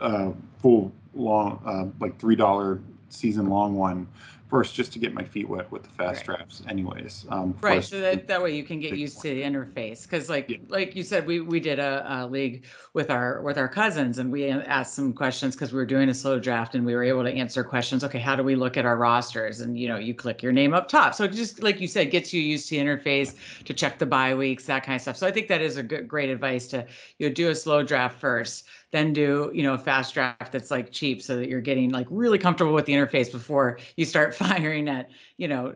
uh, 0.00 0.30
full 0.62 0.92
long, 1.12 1.60
uh, 1.66 1.86
like 2.00 2.18
three 2.20 2.36
dollar 2.36 2.80
season 3.08 3.48
long 3.48 3.74
one 3.74 4.06
first 4.48 4.74
just 4.74 4.92
to 4.92 4.98
get 4.98 5.12
my 5.12 5.24
feet 5.24 5.48
wet 5.48 5.70
with 5.72 5.82
the 5.82 5.88
fast 5.90 6.28
right. 6.28 6.38
drafts 6.38 6.62
anyways. 6.68 7.26
Um, 7.30 7.56
right 7.60 7.82
so 7.82 8.00
that, 8.00 8.28
that 8.28 8.40
way 8.40 8.54
you 8.54 8.62
can 8.62 8.78
get 8.78 8.96
used 8.96 9.20
to 9.22 9.34
the 9.34 9.42
interface 9.42 10.02
because 10.02 10.28
like 10.28 10.48
yeah. 10.48 10.58
like 10.68 10.94
you 10.94 11.02
said 11.02 11.26
we 11.26 11.40
we 11.40 11.58
did 11.58 11.78
a, 11.78 12.04
a, 12.08 12.26
league 12.26 12.64
with 12.94 13.10
our 13.10 13.42
with 13.42 13.58
our 13.58 13.68
cousins 13.68 14.18
and 14.18 14.30
we 14.30 14.48
asked 14.48 14.94
some 14.94 15.12
questions 15.12 15.54
because 15.54 15.72
we 15.72 15.76
were 15.76 15.86
doing 15.86 16.08
a 16.08 16.14
slow 16.14 16.38
draft 16.38 16.74
and 16.74 16.86
we 16.86 16.94
were 16.94 17.02
able 17.02 17.24
to 17.24 17.30
answer 17.30 17.64
questions 17.64 18.04
okay 18.04 18.18
how 18.18 18.36
do 18.36 18.42
we 18.42 18.54
look 18.54 18.76
at 18.76 18.84
our 18.84 18.96
rosters? 18.96 19.60
And 19.60 19.78
you 19.78 19.88
know 19.88 19.96
you 19.96 20.14
click 20.14 20.42
your 20.42 20.52
name 20.52 20.74
up 20.74 20.88
top. 20.88 21.14
So 21.14 21.26
just 21.26 21.62
like 21.62 21.80
you 21.80 21.88
said 21.88 22.10
gets 22.10 22.32
you 22.32 22.40
used 22.40 22.68
to 22.68 22.76
the 22.76 22.82
interface 22.82 23.34
to 23.64 23.74
check 23.74 23.98
the 23.98 24.06
bye 24.06 24.34
weeks 24.34 24.64
that 24.66 24.84
kind 24.84 24.96
of 24.96 25.02
stuff. 25.02 25.16
So 25.16 25.26
i 25.26 25.32
think 25.32 25.48
that 25.48 25.60
is 25.60 25.76
a 25.76 25.82
good 25.82 26.06
great 26.06 26.30
advice 26.30 26.68
to 26.68 26.86
you 27.18 27.28
know 27.28 27.34
do 27.34 27.50
a 27.50 27.54
slow 27.54 27.82
draft 27.82 28.20
first 28.20 28.64
then 28.96 29.12
do 29.12 29.50
you 29.54 29.62
know 29.62 29.74
a 29.74 29.78
fast 29.78 30.14
draft 30.14 30.50
that's 30.50 30.70
like 30.70 30.90
cheap 30.90 31.22
so 31.22 31.36
that 31.36 31.48
you're 31.48 31.60
getting 31.60 31.90
like 31.90 32.06
really 32.10 32.38
comfortable 32.38 32.72
with 32.72 32.86
the 32.86 32.92
interface 32.92 33.30
before 33.30 33.78
you 33.96 34.04
start 34.04 34.34
firing 34.44 34.88
at 34.88 35.10
you 35.36 35.46
know 35.46 35.74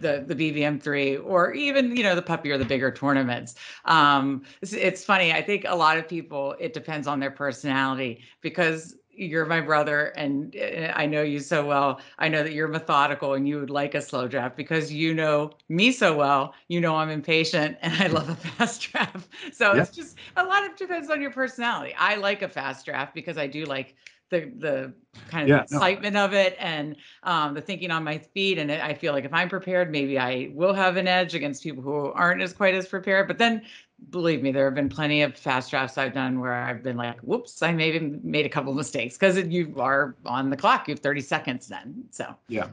the 0.00 0.24
the 0.26 0.34
BBM3 0.34 1.24
or 1.24 1.52
even 1.52 1.96
you 1.96 2.02
know 2.02 2.14
the 2.14 2.22
puppy 2.22 2.50
or 2.50 2.58
the 2.58 2.64
bigger 2.64 2.90
tournaments. 2.90 3.54
Um, 3.84 4.42
it's, 4.62 4.72
it's 4.72 5.04
funny. 5.04 5.32
I 5.32 5.42
think 5.42 5.64
a 5.68 5.76
lot 5.76 5.98
of 5.98 6.08
people 6.08 6.56
it 6.58 6.72
depends 6.72 7.06
on 7.06 7.20
their 7.20 7.30
personality 7.30 8.22
because 8.40 8.96
you're 9.20 9.46
my 9.46 9.60
brother 9.60 10.06
and 10.16 10.54
eh, 10.56 10.92
I 10.94 11.06
know 11.06 11.22
you 11.22 11.40
so 11.40 11.66
well. 11.66 12.00
I 12.18 12.28
know 12.28 12.42
that 12.42 12.52
you're 12.52 12.68
methodical 12.68 13.34
and 13.34 13.46
you 13.46 13.60
would 13.60 13.70
like 13.70 13.94
a 13.94 14.00
slow 14.00 14.26
draft 14.26 14.56
because 14.56 14.92
you 14.92 15.14
know 15.14 15.50
me 15.68 15.92
so 15.92 16.16
well. 16.16 16.54
You 16.68 16.80
know 16.80 16.96
I'm 16.96 17.10
impatient 17.10 17.76
and 17.82 17.94
I 18.02 18.06
love 18.06 18.28
a 18.28 18.34
fast 18.34 18.80
draft. 18.90 19.28
So 19.52 19.74
yeah. 19.74 19.82
it's 19.82 19.90
just 19.90 20.16
a 20.36 20.44
lot 20.44 20.64
of 20.64 20.76
depends 20.76 21.10
on 21.10 21.20
your 21.20 21.30
personality. 21.30 21.94
I 21.98 22.16
like 22.16 22.42
a 22.42 22.48
fast 22.48 22.86
draft 22.86 23.14
because 23.14 23.36
I 23.36 23.46
do 23.46 23.64
like 23.66 23.94
the 24.30 24.50
the 24.58 24.92
kind 25.28 25.42
of 25.42 25.48
yeah, 25.48 25.62
excitement 25.62 26.14
no. 26.14 26.24
of 26.24 26.32
it 26.32 26.56
and 26.58 26.96
um, 27.24 27.54
the 27.54 27.60
thinking 27.60 27.90
on 27.90 28.02
my 28.02 28.18
feet. 28.18 28.58
And 28.58 28.72
I 28.72 28.94
feel 28.94 29.12
like 29.12 29.24
if 29.24 29.34
I'm 29.34 29.48
prepared, 29.48 29.90
maybe 29.90 30.18
I 30.18 30.50
will 30.54 30.72
have 30.72 30.96
an 30.96 31.06
edge 31.06 31.34
against 31.34 31.62
people 31.62 31.82
who 31.82 32.12
aren't 32.12 32.40
as 32.40 32.52
quite 32.52 32.74
as 32.74 32.86
prepared. 32.86 33.28
But 33.28 33.38
then, 33.38 33.62
believe 34.10 34.42
me, 34.42 34.52
there 34.52 34.64
have 34.64 34.74
been 34.74 34.88
plenty 34.88 35.22
of 35.22 35.36
fast 35.36 35.70
drafts 35.70 35.98
I've 35.98 36.14
done 36.14 36.40
where 36.40 36.54
I've 36.54 36.82
been 36.82 36.96
like, 36.96 37.20
"Whoops, 37.20 37.62
I 37.62 37.72
maybe 37.72 38.18
made 38.22 38.46
a 38.46 38.48
couple 38.48 38.70
of 38.70 38.76
mistakes," 38.76 39.16
because 39.16 39.38
you 39.38 39.74
are 39.78 40.14
on 40.24 40.50
the 40.50 40.56
clock. 40.56 40.88
You 40.88 40.92
have 40.92 41.00
30 41.00 41.20
seconds 41.20 41.68
then. 41.68 42.04
So 42.10 42.34
yeah, 42.48 42.68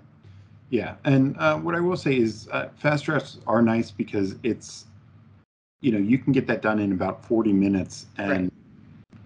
yeah. 0.69 0.95
And 1.03 1.35
uh, 1.37 1.57
what 1.57 1.75
I 1.75 1.79
will 1.79 1.97
say 1.97 2.17
is, 2.17 2.47
uh, 2.51 2.69
fast 2.77 3.05
drafts 3.05 3.39
are 3.47 3.61
nice 3.61 3.91
because 3.91 4.35
it's 4.43 4.85
you 5.81 5.91
know 5.91 5.99
you 5.99 6.17
can 6.17 6.33
get 6.33 6.47
that 6.47 6.61
done 6.61 6.79
in 6.79 6.91
about 6.91 7.25
40 7.25 7.53
minutes 7.53 8.07
and. 8.17 8.29
Right 8.29 8.51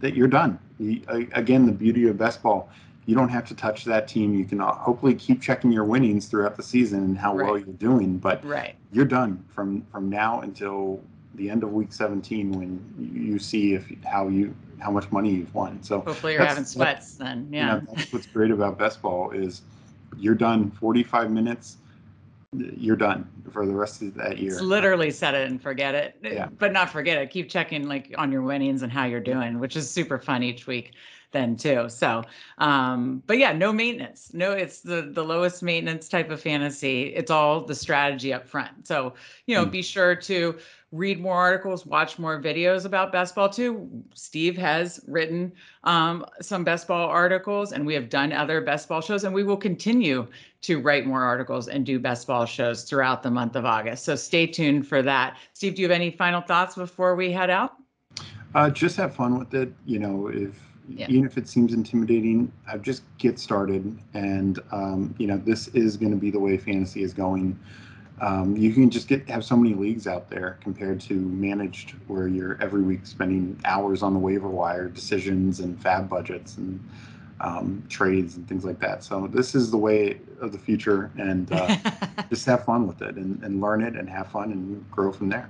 that 0.02 0.16
you're 0.16 0.28
done. 0.28 0.60
You, 0.80 1.02
again, 1.34 1.66
the 1.66 1.72
beauty 1.72 2.08
of 2.08 2.18
best 2.18 2.44
ball, 2.44 2.70
you 3.06 3.16
don't 3.16 3.30
have 3.30 3.48
to 3.48 3.56
touch 3.56 3.86
that 3.86 4.08
team. 4.08 4.34
You 4.36 4.46
can 4.46 4.60
uh, 4.60 4.74
hopefully 4.74 5.16
keep 5.16 5.42
checking 5.42 5.72
your 5.72 5.86
winnings 5.86 6.26
throughout 6.28 6.58
the 6.58 6.64
season 6.64 7.04
and 7.04 7.18
how 7.18 7.34
well 7.34 7.58
you're 7.58 7.68
doing, 7.78 8.18
but 8.18 8.44
Right. 8.44 8.76
you're 8.92 9.06
done 9.06 9.44
from 9.50 9.86
from 9.92 10.10
now 10.10 10.42
until 10.42 11.00
the 11.36 11.50
end 11.50 11.64
of 11.64 11.72
week 11.72 11.94
17 11.94 12.52
when 12.52 12.84
you 13.00 13.34
you 13.34 13.40
see 13.40 13.74
if 13.74 13.92
how 14.06 14.28
you 14.28 14.54
how 14.80 14.92
much 14.92 15.12
money 15.12 15.32
you've 15.32 15.54
won. 15.54 15.82
So 15.84 16.02
Hopefully 16.02 16.34
you're 16.34 16.46
having 16.46 16.66
sweats 16.66 17.16
then. 17.16 17.48
you 17.52 17.60
Yeah. 17.60 17.76
know, 17.76 17.82
that's 17.94 18.12
what's 18.12 18.26
great 18.28 18.52
about 18.52 18.78
best 18.78 19.02
ball 19.02 19.32
is 19.32 19.62
you're 20.18 20.36
done 20.36 20.72
45 20.72 21.32
minutes. 21.32 21.78
You're 22.54 22.98
done 22.98 23.30
for 23.52 23.66
the 23.66 23.74
rest 23.74 24.02
of 24.02 24.14
that 24.16 24.38
year. 24.40 24.52
It's 24.52 24.62
literally 24.62 25.10
set 25.12 25.36
it 25.36 25.50
and 25.50 25.62
forget 25.62 25.96
it, 25.96 26.18
Yeah. 26.22 26.50
but 26.58 26.74
not 26.74 26.90
forget 26.90 27.18
it. 27.18 27.30
Keep 27.30 27.50
checking 27.50 27.88
like 27.88 28.14
on 28.18 28.32
your 28.32 28.42
winnings 28.42 28.82
and 28.82 28.92
how 28.92 29.06
you're 29.06 29.22
doing, 29.22 29.60
which 29.60 29.78
is 29.78 29.90
super 29.90 30.20
fun 30.20 30.44
each 30.44 30.68
week 30.68 30.94
then 31.32 31.56
too. 31.56 31.88
So, 31.90 32.24
um, 32.58 33.24
but 33.28 33.38
yeah, 33.38 33.54
no 33.54 33.72
maintenance. 33.74 34.32
No, 34.34 34.52
it's 34.52 34.82
the 34.82 35.02
the 35.02 35.24
lowest 35.24 35.64
maintenance 35.64 36.10
type 36.10 36.30
of 36.30 36.42
fantasy. 36.42 37.04
It's 37.16 37.32
all 37.32 37.62
the 37.66 37.76
strategy 37.76 38.34
up 38.34 38.48
front. 38.48 38.88
So, 38.88 39.14
you 39.48 39.56
know, 39.56 39.66
Mm. 39.66 39.72
be 39.72 39.82
sure 39.82 40.16
to 40.16 40.58
read 40.92 41.22
more 41.22 41.36
articles, 41.36 41.86
watch 41.86 42.20
more 42.20 42.42
videos 42.42 42.86
about 42.86 43.14
best 43.14 43.34
ball 43.34 43.48
too. 43.48 43.90
Steve 44.14 44.58
has 44.58 45.00
written 45.08 45.52
um, 45.86 46.26
some 46.42 46.66
best 46.66 46.86
ball 46.86 47.08
articles, 47.08 47.72
and 47.72 47.86
we 47.86 47.94
have 47.94 48.10
done 48.10 48.34
other 48.34 48.60
best 48.60 48.90
ball 48.90 49.00
shows, 49.00 49.24
and 49.24 49.34
we 49.34 49.44
will 49.44 49.56
continue 49.56 50.28
to 50.64 50.82
write 50.82 51.06
more 51.08 51.24
articles 51.24 51.70
and 51.70 51.86
do 51.86 51.98
best 51.98 52.28
ball 52.28 52.46
shows 52.46 52.84
throughout 52.84 53.24
the 53.24 53.32
month 53.32 53.56
of 53.56 53.64
August. 53.66 54.04
So 54.04 54.16
stay 54.16 54.46
tuned 54.46 54.86
for 54.86 55.02
that. 55.02 55.38
Steve, 55.54 55.76
do 55.76 55.82
you 55.82 55.88
have 55.88 55.96
any 55.96 56.12
final 56.12 56.42
thoughts 56.42 56.76
before 56.76 57.16
we 57.16 57.32
head 57.32 57.50
out? 57.50 57.78
Uh, 58.54 58.70
just 58.70 58.98
have 58.98 59.16
fun 59.16 59.40
with 59.40 59.54
it. 59.54 59.74
You 59.86 60.00
know, 60.00 60.28
if 60.28 60.60
Yeah. 60.90 61.08
even 61.10 61.26
if 61.26 61.38
it 61.38 61.48
seems 61.48 61.74
intimidating, 61.74 62.52
uh, 62.70 62.78
just 62.78 63.04
get 63.18 63.40
started. 63.40 63.98
And 64.14 64.60
um, 64.72 65.16
you 65.18 65.28
know, 65.28 65.38
this 65.38 65.68
is 65.70 65.98
going 65.98 66.12
to 66.12 66.18
be 66.18 66.32
the 66.32 66.40
way 66.40 66.58
fantasy 66.58 67.04
is 67.04 67.14
going. 67.14 67.58
Um, 68.20 68.56
you 68.56 68.72
can 68.72 68.90
just 68.90 69.08
get 69.08 69.28
have 69.30 69.44
so 69.44 69.56
many 69.56 69.74
leagues 69.74 70.06
out 70.06 70.30
there 70.30 70.60
compared 70.62 71.00
to 71.02 71.16
managed, 71.16 71.92
where 72.08 72.28
you're 72.28 72.58
every 72.62 72.82
week 72.82 73.06
spending 73.06 73.60
hours 73.66 74.04
on 74.04 74.14
the 74.14 74.20
waiver 74.20 74.48
wire, 74.48 74.90
decisions 74.90 75.60
and 75.60 75.80
FAAB 75.82 76.08
budgets 76.08 76.58
and 76.58 76.80
um, 77.40 77.84
trades 77.90 78.36
and 78.38 78.48
things 78.48 78.64
like 78.64 78.80
that. 78.80 79.04
So 79.04 79.28
this 79.28 79.56
is 79.56 79.72
the 79.72 79.78
way 79.78 80.20
of 80.40 80.52
the 80.52 80.60
future, 80.60 81.12
and 81.18 81.52
uh, 81.52 81.76
just 82.30 82.46
have 82.46 82.64
fun 82.64 82.88
with 82.88 83.02
it 83.02 83.16
and, 83.16 83.42
and 83.44 83.60
learn 83.60 83.82
it 83.82 83.96
and 83.96 84.08
have 84.10 84.28
fun 84.28 84.52
and 84.52 84.90
grow 84.92 85.12
from 85.12 85.30
there. 85.30 85.50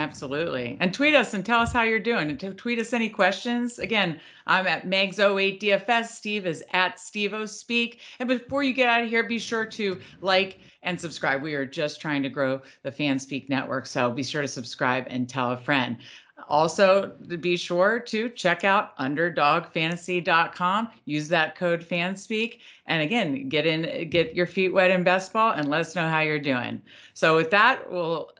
Absolutely. 0.00 0.78
And 0.80 0.94
tweet 0.94 1.14
us 1.14 1.34
and 1.34 1.44
tell 1.44 1.60
us 1.60 1.74
how 1.74 1.82
you're 1.82 2.00
doing. 2.00 2.30
And 2.30 2.56
tweet 2.56 2.78
us 2.78 2.94
any 2.94 3.10
questions. 3.10 3.78
Again, 3.78 4.18
I'm 4.46 4.66
at 4.66 4.86
Megs08DFS. 4.86 6.06
Steve 6.06 6.46
is 6.46 6.64
at 6.72 6.96
SteveOSpeak. 6.96 7.98
And 8.18 8.26
before 8.26 8.62
you 8.62 8.72
get 8.72 8.88
out 8.88 9.02
of 9.02 9.10
here, 9.10 9.22
be 9.24 9.38
sure 9.38 9.66
to 9.66 10.00
like 10.22 10.60
and 10.82 10.98
subscribe. 10.98 11.42
We 11.42 11.52
are 11.52 11.66
just 11.66 12.00
trying 12.00 12.22
to 12.22 12.30
grow 12.30 12.62
the 12.82 12.90
FanSpeak 12.90 13.50
network. 13.50 13.84
So 13.84 14.10
be 14.10 14.22
sure 14.22 14.40
to 14.40 14.48
subscribe 14.48 15.04
and 15.10 15.28
tell 15.28 15.52
a 15.52 15.58
friend. 15.58 15.98
Also, 16.48 17.12
be 17.40 17.56
sure 17.56 18.00
to 18.00 18.28
check 18.30 18.64
out 18.64 18.96
underdogfantasy.com. 18.98 20.88
Use 21.04 21.28
that 21.28 21.56
code 21.56 21.86
FANSPEAK. 21.88 22.58
And 22.86 23.02
again, 23.02 23.48
get 23.48 23.66
in, 23.66 24.08
get 24.10 24.34
your 24.34 24.46
feet 24.46 24.70
wet 24.70 24.90
in 24.90 25.04
best 25.04 25.32
ball 25.32 25.52
and 25.52 25.68
let 25.68 25.80
us 25.80 25.94
know 25.94 26.08
how 26.08 26.20
you're 26.20 26.38
doing. 26.38 26.82
So 27.14 27.36
with 27.36 27.50
that, 27.50 27.90
we'll 27.90 28.30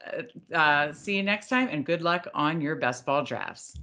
uh, 0.55 0.93
see 0.93 1.17
you 1.17 1.23
next 1.23 1.49
time 1.49 1.69
and 1.71 1.85
good 1.85 2.03
luck 2.03 2.27
on 2.35 2.61
your 2.61 2.77
best 2.77 3.07
ball 3.07 3.23
drafts. 3.23 3.77